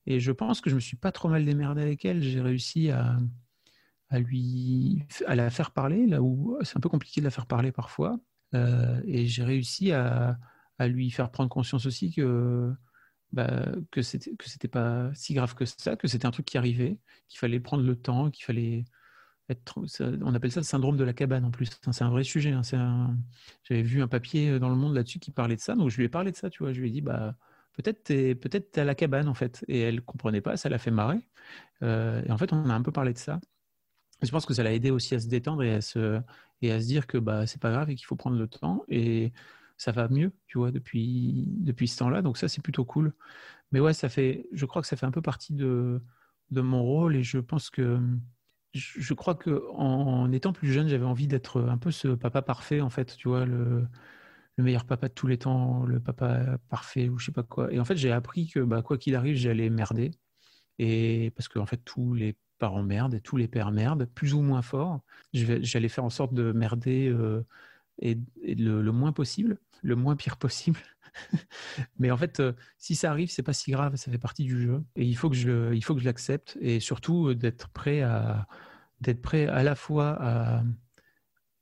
[0.07, 2.23] Et je pense que je me suis pas trop mal démerdé avec elle.
[2.23, 3.19] J'ai réussi à,
[4.19, 7.73] lui, à la faire parler là où c'est un peu compliqué de la faire parler
[7.73, 8.19] parfois.
[8.55, 10.39] Euh, et j'ai réussi à,
[10.79, 12.71] à, lui faire prendre conscience aussi que
[13.33, 16.59] bah, que c'était que c'était pas si grave que ça, que c'était un truc qui
[16.59, 16.99] arrivait,
[17.29, 18.85] qu'il fallait prendre le temps, qu'il fallait
[19.49, 19.81] être.
[20.23, 21.71] on appelle ça le syndrome de la cabane en plus.
[21.91, 22.53] C'est un vrai sujet.
[22.53, 23.17] Hein,
[23.65, 26.05] j'avais vu un papier dans le Monde là-dessus qui parlait de ça, donc je lui
[26.05, 26.51] ai parlé de ça.
[26.51, 27.37] Tu vois, je lui ai dit bah
[27.75, 30.91] peut-être t'es peut-être à la cabane en fait, et elle comprenait pas, ça l'a fait
[30.91, 31.21] marrer.
[31.83, 33.41] Euh, et en fait, on a un peu parlé de ça.
[34.23, 36.21] Je pense que ça l'a aidé aussi à se détendre et à se,
[36.63, 38.85] et à se dire que bah, c'est pas grave et qu'il faut prendre le temps.
[38.89, 39.33] Et
[39.77, 42.23] ça va mieux, tu vois, depuis, depuis ce temps-là.
[42.23, 43.15] Donc ça, c'est plutôt cool.
[43.73, 46.01] Mais ouais, ça fait, je crois que ça fait un peu partie de,
[46.51, 48.01] de mon rôle et je pense que
[48.75, 52.81] je crois que en, étant plus jeune, j'avais envie d'être un peu ce papa parfait,
[52.81, 53.87] en fait, tu vois, le,
[54.57, 57.73] le, meilleur papa de tous les temps, le papa parfait ou je sais pas quoi.
[57.73, 60.13] Et en fait, j'ai appris que bah, quoi qu'il arrive, j'allais merder.
[60.79, 64.35] Et parce que en fait, tous les parents merdent et tous les pères merdent, plus
[64.35, 65.01] ou moins fort.
[65.33, 67.45] J'allais faire en sorte de merder euh,
[67.99, 70.79] et, le, moins possible, le moins pire possible.
[71.99, 74.63] Mais en fait, euh, si ça arrive, c'est pas si grave, ça fait partie du
[74.63, 74.81] jeu.
[74.95, 78.03] Et il faut que je, il faut que je l'accepte et surtout euh, d'être prêt
[78.03, 78.47] à,
[79.01, 80.17] d'être prêt à la fois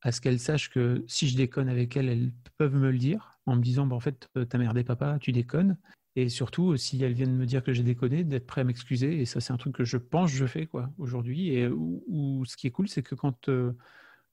[0.03, 3.39] à, ce qu'elles sachent que si je déconne avec elles, elles peuvent me le dire
[3.47, 5.79] en me disant, bah, en fait, t'as merdé papa, tu déconnes.
[6.16, 9.20] Et surtout, si elles viennent me dire que j'ai déconné, d'être prêt à m'excuser.
[9.20, 11.51] Et ça, c'est un truc que je pense je fais quoi aujourd'hui.
[11.51, 13.73] Et où, ce qui est cool, c'est que quand euh,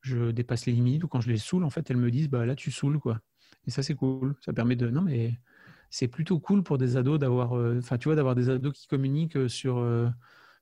[0.01, 2.45] je dépasse les limites ou quand je les saoule, en fait, elles me disent bah
[2.45, 3.19] là, tu saoules quoi.
[3.67, 4.35] Et ça, c'est cool.
[4.41, 5.39] Ça permet de non mais
[5.89, 8.87] c'est plutôt cool pour des ados d'avoir, euh, enfin tu vois, d'avoir des ados qui
[8.87, 10.09] communiquent sur euh,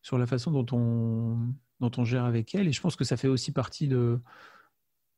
[0.02, 2.68] sur la façon dont on dont on gère avec elles.
[2.68, 4.20] Et je pense que ça fait aussi partie de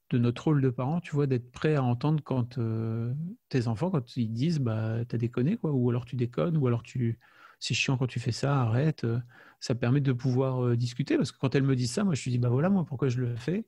[0.10, 3.14] de notre rôle de parent, tu vois, d'être prêt à entendre quand euh,
[3.50, 6.84] tes enfants, quand ils disent, bah, t'as déconné, quoi, ou alors tu déconnes, ou alors
[6.84, 7.20] tu,
[7.60, 9.04] c'est chiant quand tu fais ça, arrête.
[9.04, 9.20] Euh,
[9.60, 12.22] ça permet de pouvoir euh, discuter, parce que quand elles me disent ça, moi, je
[12.22, 13.66] suis dis, bah voilà, moi, pourquoi je le fais,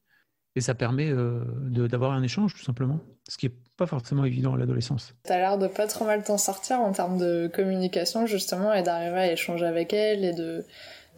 [0.56, 4.58] et ça permet d'avoir un échange, tout simplement, ce qui est pas forcément évident à
[4.58, 5.14] l'adolescence.
[5.24, 8.82] Tu as l'air de pas trop mal t'en sortir en termes de communication, justement, et
[8.82, 10.66] d'arriver à échanger avec elles et de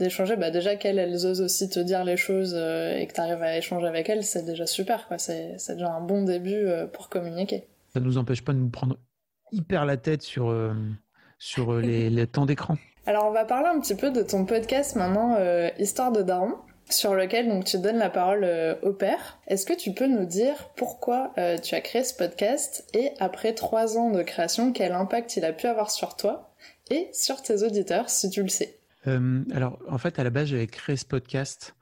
[0.02, 3.22] d'échanger, bah déjà qu'elles elles osent aussi te dire les choses euh, et que tu
[3.22, 5.18] arrives à échanger avec elles, c'est déjà super, quoi.
[5.18, 7.68] C'est, déjà un bon début euh, pour communiquer.
[7.94, 8.98] Ça ne nous empêche pas de nous prendre
[9.52, 10.74] hyper la tête sur, euh,
[11.38, 12.78] sur les, temps d'écran.
[13.06, 15.38] Alors on va parler un petit peu de ton podcast maintenant,
[15.80, 16.54] Histoire de Daron,
[16.90, 18.48] sur lequel donc tu donnes la parole
[18.84, 19.40] au père.
[19.48, 21.34] Est-ce que tu peux nous dire pourquoi
[21.64, 25.52] tu as créé ce podcast et après trois ans de création, quel impact il a
[25.52, 26.54] pu avoir sur toi
[26.92, 28.81] et sur tes auditeurs, si tu le sais?
[29.06, 31.76] Alors, en fait, à la base, j'avais créé ce podcast.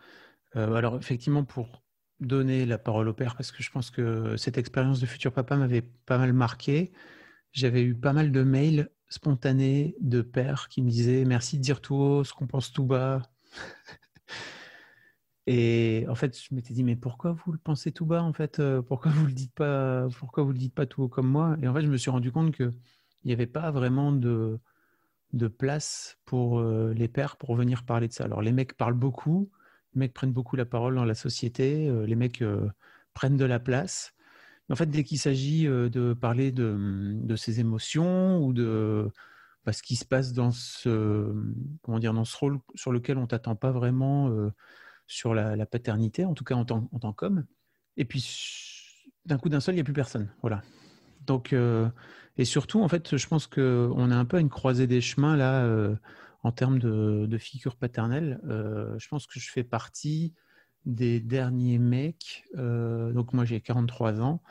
[0.55, 1.83] Euh, alors, effectivement, pour
[2.19, 5.55] donner la parole au père, parce que je pense que cette expérience de futur papa
[5.55, 6.91] m'avait pas mal marqué.
[7.51, 11.81] J'avais eu pas mal de mails spontanés de pères qui me disaient merci de dire
[11.81, 13.21] tout haut ce qu'on pense tout bas.
[15.47, 18.59] Et en fait, je m'étais dit mais pourquoi vous le pensez tout bas en fait
[18.59, 21.57] euh, Pourquoi vous le dites pas Pourquoi vous le dites pas tout haut comme moi?
[21.61, 22.71] Et en fait, je me suis rendu compte que
[23.23, 24.59] il n'y avait pas vraiment de
[25.33, 28.25] de place pour euh, les pères pour venir parler de ça.
[28.25, 29.51] Alors les mecs parlent beaucoup,
[29.93, 32.69] les mecs prennent beaucoup la parole dans la société, euh, les mecs euh,
[33.13, 34.13] prennent de la place.
[34.67, 39.09] Mais en fait, dès qu'il s'agit de parler de, de, ses émotions ou de
[39.65, 41.33] bah, ce qui se passe dans ce,
[41.81, 44.31] comment dire, dans ce rôle sur lequel on t'attend pas vraiment
[45.07, 47.45] sur la, paternité, en tout cas en tant, en tant qu'homme,
[47.97, 48.23] et puis
[49.25, 50.29] d'un coup d'un seul, il n'y a plus personne.
[50.41, 50.61] Voilà.
[51.25, 51.55] Donc,
[52.39, 55.35] et surtout, en fait, je pense qu'on est un peu à une croisée des chemins
[55.35, 55.93] là, euh,
[56.41, 58.39] en termes de, figure paternelle.
[58.47, 60.33] Euh, je pense que je fais partie
[60.85, 64.41] des derniers mecs, euh, donc moi j'ai 43 ans,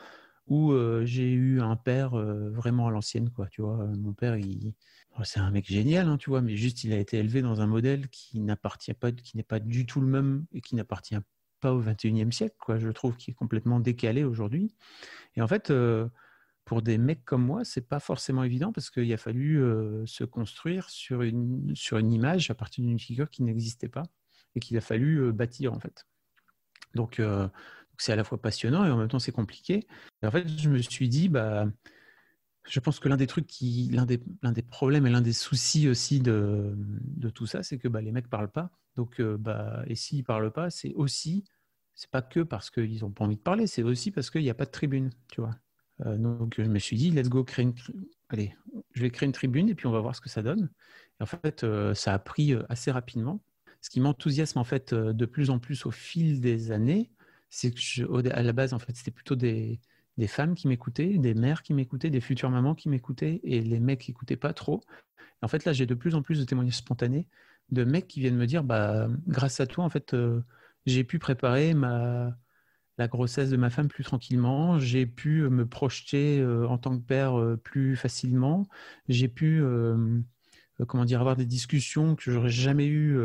[0.45, 0.71] où
[1.03, 3.31] j'ai eu un père vraiment à l'ancienne.
[3.49, 4.37] Tu vois, mon père,
[5.23, 7.67] c'est un mec génial, hein, tu vois, mais juste il a été élevé dans un
[7.67, 11.17] modèle qui n'appartient pas, qui n'est pas du tout le même et qui n'appartient
[11.59, 12.55] pas au 21e siècle.
[12.77, 14.75] Je trouve qu'il est complètement décalé aujourd'hui.
[15.35, 15.71] Et en fait,
[16.69, 19.59] pour des mecs comme moi, c'est pas forcément évident parce qu'il a fallu
[20.05, 24.03] se construire sur une, sur une image à partir d'une figure qui n'existait pas
[24.53, 26.05] et qu'il a fallu bâtir en fait.
[26.93, 27.19] Donc
[27.97, 29.87] c'est à la fois passionnant et en même temps c'est compliqué.
[30.21, 31.65] En fait, je me suis dit, bah,
[32.67, 35.89] je pense que l'un des trucs qui, l'un des, des problèmes et l'un des soucis
[35.89, 38.69] aussi de, de tout ça, c'est que bah, les mecs parlent pas.
[38.95, 41.45] Donc, bah, et s'ils parlent pas, c'est aussi,
[41.95, 44.51] c'est pas que parce qu'ils ont pas envie de parler, c'est aussi parce qu'il n'y
[44.51, 45.55] a pas de tribune, tu vois.
[46.05, 47.73] Euh, donc je me suis dit, let's go créer une,
[48.29, 48.55] allez,
[48.93, 50.69] je vais créer une tribune et puis on va voir ce que ça donne.
[51.19, 53.41] Et en fait, euh, ça a pris euh, assez rapidement.
[53.81, 57.09] Ce qui m'enthousiasme en fait de plus en plus au fil des années,
[57.49, 59.79] c'est que à la base en fait c'était plutôt des,
[60.17, 63.79] des femmes qui m'écoutaient, des mères qui m'écoutaient, des futures mamans qui m'écoutaient et les
[63.79, 64.81] mecs qui n'écoutaient pas trop.
[65.41, 67.25] Et en fait là j'ai de plus en plus de témoignages spontanés
[67.71, 70.13] de mecs qui viennent me dire bah grâce à toi en fait
[70.85, 72.35] j'ai pu préparer ma
[72.99, 76.97] la grossesse de ma femme plus tranquillement, j'ai pu euh, me projeter euh, en tant
[76.97, 78.67] que père euh, plus facilement,
[79.07, 79.63] j'ai pu
[80.87, 83.17] comment dire avoir des discussions que j'aurais jamais eues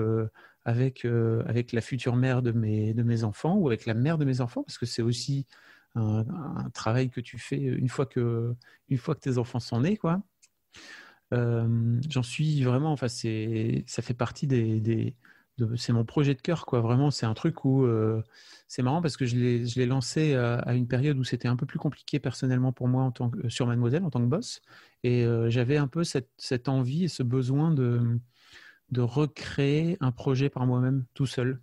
[0.64, 4.24] avec avec la future mère de mes de mes enfants ou avec la mère de
[4.24, 5.46] mes enfants parce que c'est aussi
[5.94, 6.24] un,
[6.74, 8.54] travail que tu fais une fois que
[8.88, 10.22] une fois que tes enfants sont nés quoi.
[11.32, 15.14] J'en suis vraiment, enfin c'est ça fait partie des,
[15.76, 16.80] c'est mon projet de cœur, quoi.
[16.80, 17.86] Vraiment, c'est un truc où
[18.68, 21.78] c'est marrant parce que je l'ai lancé à, une période où c'était un peu plus
[21.78, 24.60] compliqué personnellement pour moi en tant que, sur Mademoiselle en tant que boss.
[25.02, 28.18] Et j'avais un peu cette, envie et ce besoin de,
[28.90, 31.60] de recréer un projet par moi-même tout seul.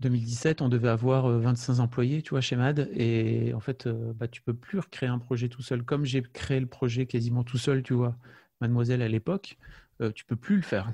[0.00, 2.90] 2017, on devait avoir 25 employés, tu vois, chez Mad.
[2.94, 5.82] Et en fait, bah, tu peux plus recréer un projet tout seul.
[5.82, 8.16] Comme j'ai créé le projet quasiment tout seul, tu vois,
[8.60, 9.56] Mademoiselle à l'époque,
[10.14, 10.92] tu peux plus le faire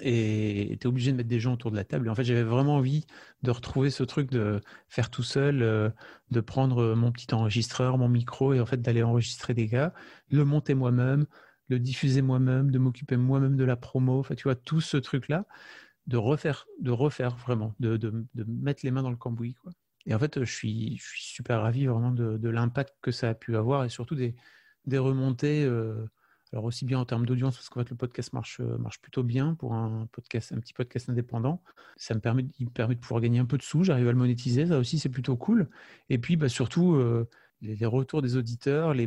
[0.00, 2.06] et es obligé de mettre des gens autour de la table.
[2.06, 3.06] Et en fait, j'avais vraiment envie
[3.42, 5.90] de retrouver ce truc de faire tout seul, euh,
[6.30, 9.94] de prendre mon petit enregistreur, mon micro, et en fait d'aller enregistrer des gars,
[10.30, 11.26] le monter moi-même,
[11.68, 14.18] le diffuser moi-même, de m'occuper moi-même de la promo.
[14.20, 15.46] Enfin, tu vois, tout ce truc-là,
[16.06, 19.54] de refaire, de refaire vraiment, de, de, mettre les mains dans le cambouis.
[19.54, 19.72] Quoi.
[20.06, 23.30] Et en fait, je suis, je suis super ravi vraiment de, de l'impact que ça
[23.30, 24.36] a pu avoir et surtout des,
[24.86, 25.64] des remontées.
[25.64, 26.06] Euh,
[26.56, 29.22] alors aussi bien en termes d'audience, parce qu'en fait le podcast marche, euh, marche plutôt
[29.22, 31.62] bien pour un podcast, un petit podcast indépendant.
[31.98, 34.12] Ça me permet, il me permet de pouvoir gagner un peu de sous, j'arrive à
[34.12, 35.68] le monétiser, ça aussi c'est plutôt cool.
[36.08, 37.28] Et puis bah, surtout euh,
[37.60, 39.06] les, retours des auditeurs, les,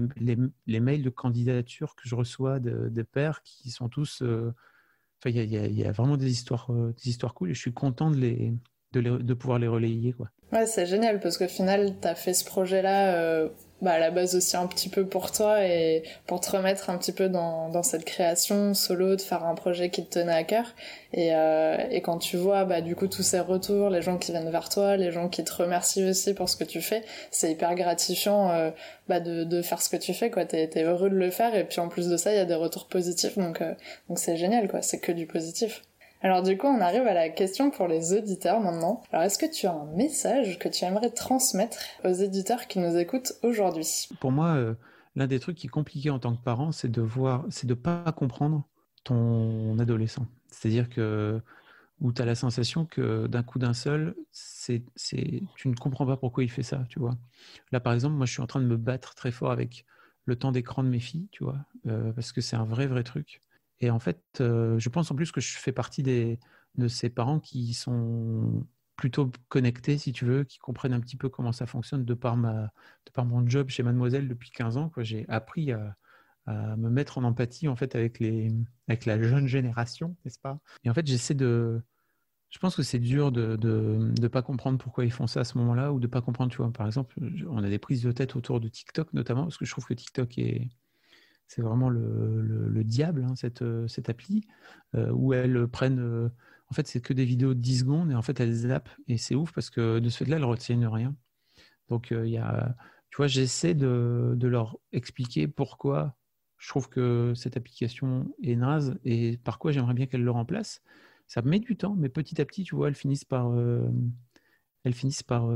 [0.67, 4.21] les, mails de candidature que je reçois des pairs qui sont tous.
[4.21, 4.53] Euh,
[5.25, 8.17] il y, y, a vraiment des histoires, des histoires cool et je suis content de
[8.17, 8.53] les,
[8.91, 10.13] de, les, de pouvoir les relayer.
[10.13, 10.29] Quoi.
[10.51, 13.49] Ouais, c'est génial parce qu'au final, tu as fait ce projet-là
[13.81, 16.97] bah, à la base aussi un petit peu pour toi et pour te remettre un
[16.97, 20.43] petit peu dans, dans cette création solo, de faire un projet qui te tenait à
[20.43, 20.65] cœur.
[21.13, 24.31] Et, euh, et quand tu vois bah, du coup tous ces retours, les gens qui
[24.31, 27.51] viennent vers toi, les gens qui te remercient aussi pour ce que tu fais, c'est
[27.51, 28.71] hyper gratifiant euh,
[29.07, 30.29] bah, de, de faire ce que tu fais.
[30.29, 30.45] quoi.
[30.45, 32.45] T'es es heureux de le faire et puis en plus de ça, il y a
[32.45, 33.37] des retours positifs.
[33.37, 33.73] Donc euh,
[34.07, 34.81] donc c'est génial, quoi.
[34.81, 35.81] c'est que du positif.
[36.21, 39.01] Alors du coup, on arrive à la question pour les auditeurs maintenant.
[39.11, 42.97] Alors est-ce que tu as un message que tu aimerais transmettre aux éditeurs qui nous
[42.97, 44.09] écoutent aujourd'hui?
[44.19, 44.75] Pour moi, euh,
[45.15, 47.73] l'un des trucs qui est compliqué en tant que parent, c'est de voir, c'est de
[47.73, 48.67] pas comprendre
[49.05, 50.25] ton adolescent.
[50.51, 51.41] C'est-à-dire que
[52.01, 56.17] tu as la sensation que d'un coup d'un seul, c'est, c'est, tu ne comprends pas
[56.17, 57.17] pourquoi il fait ça, tu vois.
[57.71, 59.85] Là, par exemple, moi, je suis en train de me battre très fort avec
[60.25, 63.03] le temps d'écran de mes filles, tu vois, euh, parce que c'est un vrai, vrai
[63.03, 63.41] truc.
[63.81, 66.39] Et en fait, euh, je pense en plus que je fais partie des,
[66.75, 68.65] de ces parents qui sont
[68.95, 72.35] plutôt connectés, si tu veux, qui comprennent un petit peu comment ça fonctionne de par,
[72.35, 72.63] ma,
[73.05, 74.91] de par mon job chez Mademoiselle depuis 15 ans.
[74.97, 75.95] J'ai appris à,
[76.47, 78.51] me mettre en empathie en fait avec, les,
[78.87, 80.59] avec la jeune génération, n'est-ce pas?
[80.83, 81.81] Et en fait, j'essaie de...
[82.49, 85.43] Je pense que c'est dur de ne de, pas comprendre pourquoi ils font ça à
[85.43, 86.71] ce moment-là ou de pas comprendre, tu vois.
[86.73, 87.15] Par exemple,
[87.47, 89.93] on a des prises de tête autour de TikTok notamment, parce que je trouve que
[89.93, 90.67] TikTok est,
[91.49, 94.45] c'est vraiment le, diable, hein, cette, euh, cette, appli,
[94.95, 95.99] euh, où elles prennent.
[95.99, 96.29] Euh,
[96.69, 98.89] en fait, c'est que des vidéos de 10 secondes et en fait, elles zappent.
[99.07, 101.15] Et c'est ouf parce que de ce fait-là, elles retiennent rien.
[101.89, 102.75] Donc, il y a.
[103.09, 106.15] Tu vois, j'essaie de, leur expliquer pourquoi
[106.59, 110.83] je trouve que cette application est naze et par quoi j'aimerais bien qu'elle le remplace.
[111.25, 113.51] Ça met du temps, mais petit à petit, tu vois, elles finissent par,
[114.83, 115.47] elles finissent par,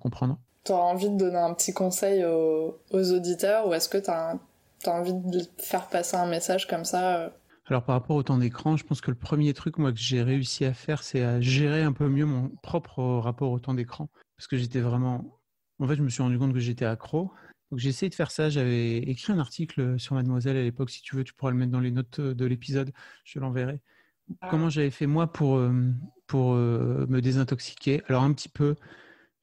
[0.00, 0.40] comprendre.
[0.64, 4.08] Tu as envie de donner un petit conseil aux, aux auditeurs ou est-ce que tu
[4.08, 4.40] as un
[4.82, 7.30] T'as envie de faire passer un message comme ça euh.
[7.66, 10.22] Alors par rapport au temps d'écran, je pense que le premier truc moi que j'ai
[10.22, 14.08] réussi à faire, c'est à gérer un peu mieux mon propre rapport au temps d'écran,
[14.36, 15.38] parce que j'étais vraiment,
[15.78, 17.30] en fait, je me suis rendu compte que j'étais accro.
[17.70, 18.48] Donc j'ai essayé de faire ça.
[18.48, 20.90] J'avais écrit un article sur Mademoiselle à l'époque.
[20.90, 22.92] Si tu veux, tu pourras le mettre dans les notes de l'épisode.
[23.24, 23.80] Je l'enverrai.
[24.40, 24.48] Ah.
[24.50, 25.92] Comment j'avais fait moi pour euh,
[26.26, 28.02] pour euh, me désintoxiquer?
[28.08, 28.74] Alors un petit peu.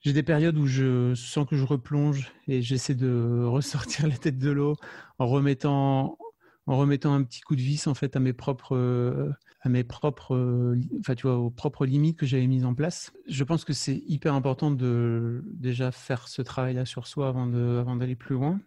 [0.01, 4.37] J'ai des périodes où je sens que je replonge et j'essaie de ressortir la tête
[4.37, 4.75] de l'eau
[5.19, 6.17] en remettant,
[6.65, 10.75] en remettant un petit coup de vis en fait à mes propres, à mes propres,
[10.99, 13.11] enfin tu vois, aux propres limites que j'avais mises en place.
[13.27, 17.77] Je pense que c'est hyper important de déjà faire ce travail-là sur soi avant de,
[17.79, 18.59] avant d'aller plus loin.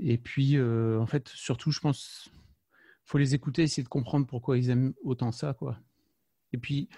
[0.00, 2.30] Et puis, euh, en fait, surtout, je pense,
[3.04, 5.78] faut les écouter, essayer de comprendre pourquoi ils aiment autant ça, quoi.
[6.52, 6.88] Et puis,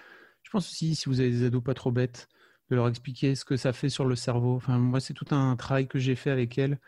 [0.43, 2.29] je pense aussi, si vous avez des ados pas trop bêtes,
[2.71, 4.57] de leur expliquer ce que ça fait sur le cerveau.
[4.57, 6.79] Enfin, moi, c'est tout un travail que j'ai fait avec elles.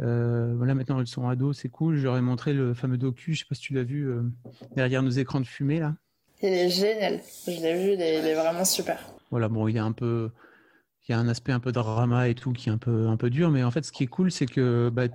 [0.00, 1.96] Euh, voilà, maintenant elles sont ados, c'est cool.
[1.96, 4.22] Je leur ai montré le fameux docu, je sais pas si tu l'as vu, euh,
[4.74, 5.94] derrière nos écrans de fumée là.
[6.42, 8.98] Il est génial, je l'ai vu, il est, vraiment super.
[9.30, 10.30] Voilà, bon, il y a un peu,
[11.06, 13.16] il y a un aspect un peu drama et tout qui est un peu, un
[13.16, 15.06] peu dur, mais en fait, ce qui est cool, c'est que bah,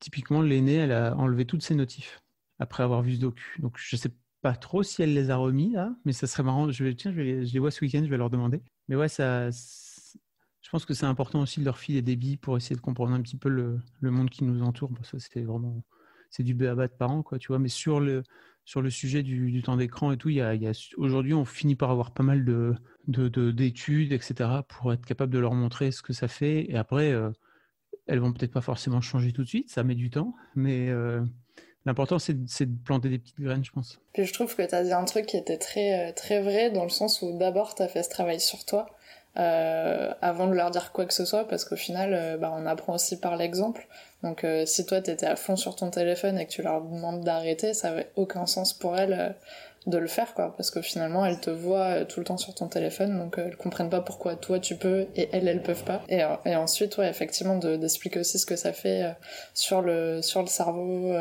[0.00, 2.20] typiquement l'aînée, elle a enlevé toutes ses notifs
[2.58, 3.60] après avoir vu ce docu.
[3.60, 4.10] Donc je sais
[4.42, 6.70] pas trop si elle les a remis là, mais ça serait marrant.
[6.70, 8.60] Je vais, tiens, je, vais je les vois ce week-end, je vais leur demander.
[8.88, 12.56] Mais ouais, ça, je pense que c'est important aussi de leur filer des billes pour
[12.56, 14.90] essayer de comprendre un petit peu le, le monde qui nous entoure.
[14.94, 15.84] Parce que c'est vraiment,
[16.30, 17.58] c'est du béaba de parents, quoi, tu vois.
[17.58, 18.22] Mais sur le,
[18.64, 20.54] sur le sujet du, du temps d'écran et tout, y a,
[20.96, 22.74] aujourd'hui, on finit par avoir pas mal de,
[23.08, 26.70] de, d'études, etc., pour être capable de leur montrer ce que ça fait.
[26.70, 27.30] Et après, euh,
[28.06, 31.22] elles vont peut-être pas forcément changer tout de suite, ça met du temps, mais, euh,
[31.84, 33.98] l'important, c'est de planter des petites graines, je pense.
[34.12, 36.84] Puis je trouve que tu as dit un truc qui était très, très vrai, dans
[36.84, 38.86] le sens où d'abord, tu as fait ce travail sur toi.
[39.36, 43.18] avant de leur dire quoi que ce soit parce qu'au final bah, on apprend aussi
[43.18, 43.88] par l'exemple
[44.22, 47.74] donc si toi t'étais à fond sur ton téléphone et que tu leur demandes d'arrêter
[47.74, 49.34] ça avait aucun sens pour elles
[49.86, 52.54] de le faire quoi parce que finalement elles te voient euh, tout le temps sur
[52.54, 55.84] ton téléphone donc euh, elles comprennent pas pourquoi toi tu peux et elles elles peuvent
[55.84, 56.02] pas.
[56.08, 59.14] Et, euh, ensuite ouais effectivement d'expliquer aussi ce que ça fait
[59.52, 61.12] sur le sur le cerveau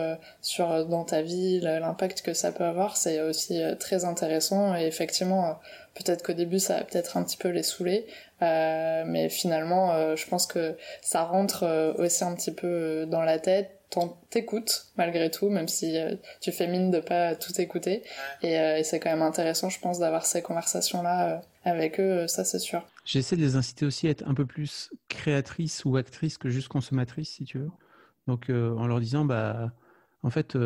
[0.42, 4.76] sur dans ta vie l'impact que ça peut avoir c'est aussi très intéressant.
[4.76, 5.60] Et effectivement
[5.96, 8.06] peut-être qu'au début ça va peut-être un petit peu les saouler
[8.42, 13.72] mais finalement je pense que ça rentre aussi un petit peu dans la tête
[14.30, 18.04] t'écoutes malgré tout, même si euh, tu fais mine de pas tout écouter.
[18.44, 22.44] Euh, et, c'est quand même intéressant, je pense, d'avoir ces conversations-là euh, avec eux, ça
[22.44, 22.84] c'est sûr.
[23.06, 26.68] J'essaie de les inciter aussi à être un peu plus créatrices ou actrices que juste
[26.68, 27.72] consommatrices, si tu veux.
[28.28, 29.72] Donc en leur disant, bah,
[30.24, 30.58] en fait,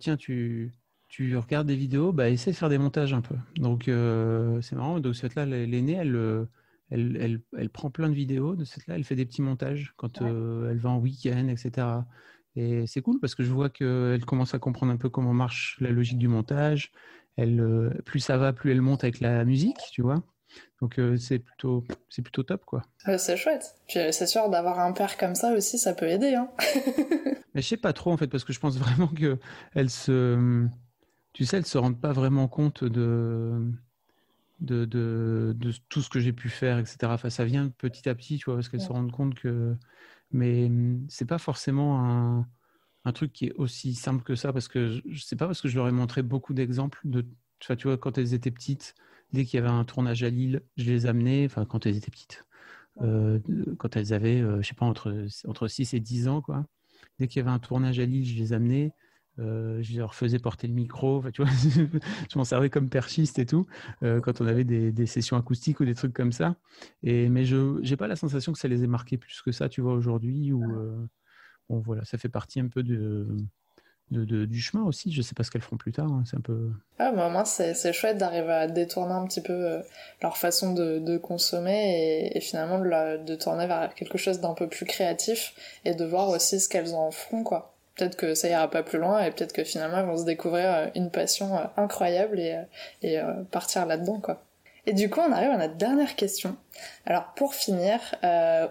[0.00, 0.72] tiens, tu,
[1.08, 3.36] tu regardes des vidéos, bah, essaie de faire des montages un peu.
[3.56, 6.46] Donc c'est marrant, donc cette là, l'aînée, elle,
[6.90, 9.94] elle, elle, elle, prend plein de vidéos de cette là, elle fait des petits montages
[9.96, 11.86] quand elle va en week-end, etc.
[12.56, 15.76] Et c'est cool parce que je vois qu'elle commence à comprendre un peu comment marche
[15.80, 16.90] la logique du montage.
[17.36, 20.22] Elle, euh, plus ça va, plus elle monte avec la musique, tu vois.
[20.80, 22.82] Donc euh, c'est plutôt, c'est plutôt top, quoi.
[23.18, 23.74] c'est chouette.
[23.88, 26.34] Puis euh, c'est sûr d'avoir un père comme ça aussi, ça peut aider.
[26.34, 26.48] Hein.
[27.54, 29.38] Mais je sais pas trop en fait parce que je pense vraiment que
[29.74, 30.66] elle se,
[31.32, 33.70] tu sais, elle se rend pas vraiment compte de,
[34.60, 36.98] de, de, de tout ce que j'ai pu faire, etc.
[37.04, 39.74] Enfin, ça vient petit à petit, tu vois, parce qu'elle se rend compte que
[40.32, 42.48] mais mmh, c'est pas forcément un,
[43.04, 45.68] un, truc qui est aussi simple que ça parce que je sais pas parce que
[45.68, 47.26] je leur ai montré beaucoup d'exemples de
[47.60, 48.94] tu vois quand elles étaient petites
[49.32, 52.10] dès qu'il y avait un tournage à Lille je les amenais enfin quand elles étaient
[52.10, 52.44] petites
[53.02, 53.38] euh,
[53.78, 56.66] quand elles avaient euh, je sais pas entre entre 6 et 10 ans quoi.
[57.18, 58.92] Dès qu'il y avait un tournage à Lille je les amenais
[59.38, 61.50] euh, je leur faisais porter le micro, tu vois,
[62.30, 63.66] je m'en servais comme perchiste et tout,
[64.02, 66.56] euh, quand on avait des, des, sessions acoustiques ou des trucs comme ça.
[67.02, 69.68] Et, mais je n'ai pas la sensation que ça les ait marqués plus que ça,
[69.68, 70.52] tu vois, aujourd'hui.
[70.52, 71.06] Ou euh,
[71.68, 73.26] bon, voilà, ça fait partie un peu de,
[74.10, 75.12] de, du chemin aussi.
[75.12, 76.10] Je sais pas ce qu'elles feront plus tard.
[76.10, 76.70] Hein, c'est un peu.
[76.98, 79.82] Ah, bah, moi, c'est chouette d'arriver à détourner un petit peu
[80.22, 84.54] leur façon de, de consommer et, et finalement de, de, tourner vers quelque chose d'un
[84.54, 85.52] peu plus créatif
[85.84, 88.98] et de voir aussi ce qu'elles en feront, quoi peut-être que ça ira pas plus
[88.98, 92.56] loin et peut-être que finalement ils vont se découvrir euh, une passion euh, incroyable et,
[93.04, 94.42] euh, partir là-dedans quoi.
[94.88, 96.56] Et du coup on arrive à notre dernière question.
[97.06, 97.98] Alors pour finir,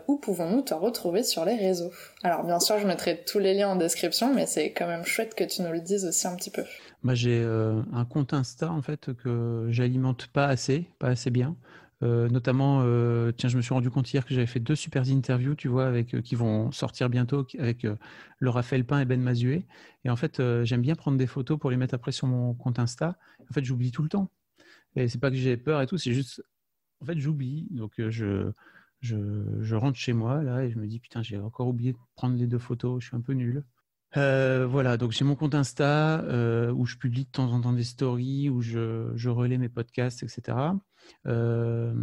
[0.07, 1.91] où pouvons-nous te retrouver sur les réseaux?
[2.23, 5.35] Alors bien sûr je mettrai tous les liens en description mais c'est quand même chouette
[5.35, 6.63] que tu nous le dises aussi un petit peu.
[7.03, 11.57] Bah, j'ai un compte Insta en fait que j'alimente pas assez, pas assez bien.
[12.03, 15.09] Euh, notamment, euh, tiens, je me suis rendu compte hier que j'avais fait deux super
[15.09, 17.87] interviews, tu vois, avec, euh, qui vont sortir bientôt avec
[18.39, 19.65] Laura Felpin et Ben Mazué.
[20.03, 22.79] Et en fait, j'aime bien prendre des photos pour les mettre après sur mon compte
[22.79, 23.17] Insta.
[23.49, 24.29] En fait, j'oublie tout le temps.
[24.95, 26.43] Et c'est pas que j'ai peur et tout, c'est juste,
[27.01, 27.67] en fait, j'oublie.
[27.71, 28.51] Donc, je,
[29.01, 29.17] je,
[29.61, 32.37] je, rentre chez moi là et je me dis putain, j'ai encore oublié de prendre
[32.37, 33.01] les deux photos.
[33.01, 33.63] Je suis un peu nul.
[34.15, 36.23] Voilà, donc j'ai mon compte Insta
[36.73, 40.23] où je publie de temps en temps des stories, où je, je relais mes podcasts,
[40.23, 40.55] etc.
[41.27, 41.93] Euh,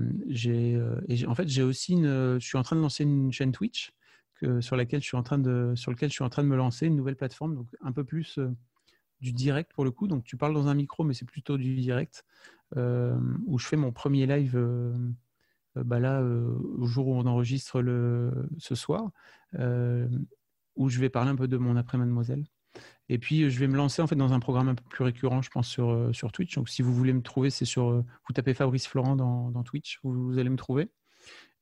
[1.09, 3.93] et en fait, j'ai aussi une, je suis en train de lancer une chaîne Twitch
[4.61, 6.57] sur laquelle je suis en train de, sur lequel je suis en train de me
[6.57, 8.41] lancer une nouvelle plateforme, donc un peu plus
[9.21, 10.09] du direct pour le coup.
[10.09, 12.25] Donc tu parles dans un micro, mais c'est plutôt du direct
[12.77, 14.59] où je fais mon premier live.
[15.77, 19.13] Bah là, au jour où on enregistre le, ce soir,
[19.55, 22.45] où je vais parler un peu de mon après-mademoiselle.
[23.13, 25.43] Et puis, je vais me lancer en fait dans un programme un peu plus récurrent,
[25.43, 26.55] je pense, sur, euh, sur Twitch.
[26.55, 27.91] Donc, si vous voulez me trouver, c'est sur.
[27.91, 30.89] Euh, vous tapez Fabrice Florent dans, Twitch, vous, allez me trouver.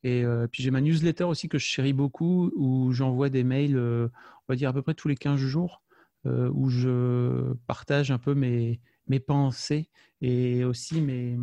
[0.05, 3.77] Et euh, puis, j'ai ma newsletter aussi que je chéris beaucoup, où j'envoie des mails,
[3.77, 4.11] on
[4.49, 5.83] va dire à peu près tous les 15 jours,
[6.25, 9.91] où je partage un peu mes, mes pensées
[10.21, 11.37] et aussi mes,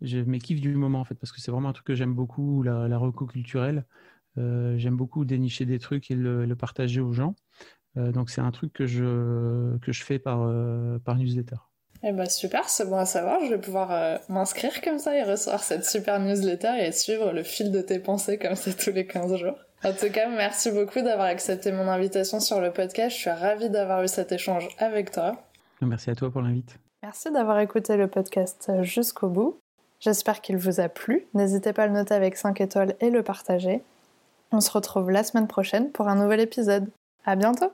[0.00, 2.62] mes kiffs du moment, en fait, parce que c'est vraiment un truc que j'aime beaucoup,
[2.62, 3.86] la, la culturelle.
[4.36, 7.34] J'aime beaucoup dénicher des trucs et le, partager aux gens.
[7.96, 11.56] Euh, donc c'est un truc que je, que je fais par, euh, par newsletter.
[12.02, 13.40] Eh ben super, c'est bon à savoir.
[13.44, 17.72] Je vais pouvoir m'inscrire comme ça et recevoir cette super newsletter et suivre le fil
[17.72, 19.56] de tes pensées comme ça tous les 15 jours.
[19.82, 23.16] En tout cas, merci beaucoup d'avoir accepté mon invitation sur le podcast.
[23.16, 25.42] Je suis ravie d'avoir eu cet échange avec toi.
[25.80, 26.78] Merci à toi pour l'invite.
[27.02, 29.58] Merci d'avoir écouté le podcast jusqu'au bout.
[30.00, 31.26] J'espère qu'il vous a plu.
[31.34, 33.82] N'hésitez pas à le noter avec 5 étoiles et le partager.
[34.52, 36.88] On se retrouve la semaine prochaine pour un nouvel épisode.
[37.24, 37.72] À bientôt!